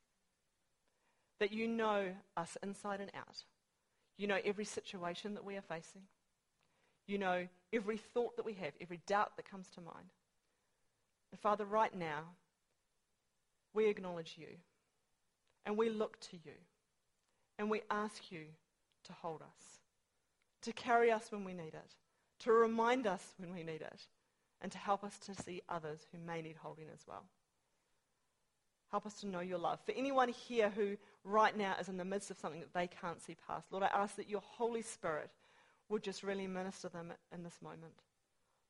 that 1.40 1.52
you 1.52 1.68
know 1.68 2.10
us 2.36 2.58
inside 2.62 3.00
and 3.00 3.12
out. 3.16 3.44
You 4.18 4.28
know 4.28 4.40
every 4.44 4.66
situation 4.66 5.36
that 5.36 5.46
we 5.46 5.56
are 5.56 5.62
facing. 5.62 6.04
You 7.08 7.18
know 7.18 7.48
every 7.72 7.98
thought 7.98 8.36
that 8.38 8.46
we 8.46 8.54
have, 8.54 8.74
every 8.82 9.00
doubt 9.08 9.38
that 9.38 9.50
comes 9.50 9.70
to 9.72 9.82
mind. 9.82 10.12
And 11.32 11.40
Father, 11.40 11.66
right 11.66 11.96
now, 11.96 12.24
we 13.74 13.88
acknowledge 13.88 14.36
you 14.38 14.48
and 15.66 15.78
we 15.78 15.90
look 15.90 16.20
to 16.20 16.38
you 16.38 16.54
and 17.60 17.70
we 17.70 17.82
ask 17.90 18.32
you 18.32 18.46
to 19.06 19.14
hold 19.14 19.42
us, 19.42 19.80
to 20.62 20.74
carry 20.74 21.12
us 21.12 21.32
when 21.32 21.44
we 21.44 21.54
need 21.54 21.74
it, 21.74 21.96
to 22.40 22.52
remind 22.52 23.08
us 23.08 23.24
when 23.38 23.54
we 23.54 23.64
need 23.64 23.82
it, 23.82 24.08
and 24.62 24.72
to 24.72 24.78
help 24.78 25.04
us 25.04 25.18
to 25.20 25.36
see 25.36 25.62
others 25.70 26.08
who 26.12 26.18
may 26.18 26.42
need 26.42 26.56
holding 26.58 26.88
as 26.94 27.02
well. 27.08 27.26
Help 28.92 29.06
us 29.06 29.16
to 29.16 29.28
know 29.28 29.42
your 29.42 29.58
love. 29.58 29.80
For 29.86 29.92
anyone 29.92 30.30
here 30.30 30.70
who 30.70 30.96
right 31.24 31.56
now 31.56 31.76
is 31.80 31.90
in 31.90 31.98
the 31.98 32.06
midst 32.06 32.32
of 32.32 32.38
something 32.38 32.62
that 32.62 32.74
they 32.74 32.88
can't 32.88 33.22
see 33.22 33.36
past, 33.48 33.72
Lord, 33.72 33.84
I 33.84 33.88
ask 33.88 34.16
that 34.16 34.30
your 34.30 34.42
Holy 34.42 34.82
Spirit 34.82 35.30
would 35.90 36.04
just 36.04 36.24
really 36.24 36.48
minister 36.48 36.90
them 36.90 37.14
in 37.34 37.44
this 37.44 37.62
moment. 37.62 37.94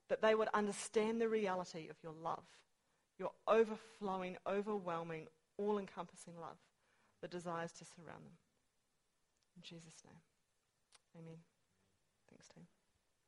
That 0.10 0.22
they 0.22 0.34
would 0.34 0.50
understand 0.54 1.22
the 1.22 1.30
reality 1.30 1.88
of 1.90 1.98
your 2.02 2.14
love, 2.14 2.46
your 3.20 3.32
overflowing, 3.48 4.38
overwhelming, 4.48 5.28
all 5.58 5.78
encompassing 5.78 6.34
love 6.40 6.58
that 7.22 7.32
desires 7.32 7.72
to 7.74 7.86
surround 7.86 8.26
them. 8.26 8.38
In 9.56 9.64
Jesus' 9.64 10.04
name, 10.06 10.22
amen. 11.18 11.38
Thanks, 12.30 12.48
team. 12.48 12.66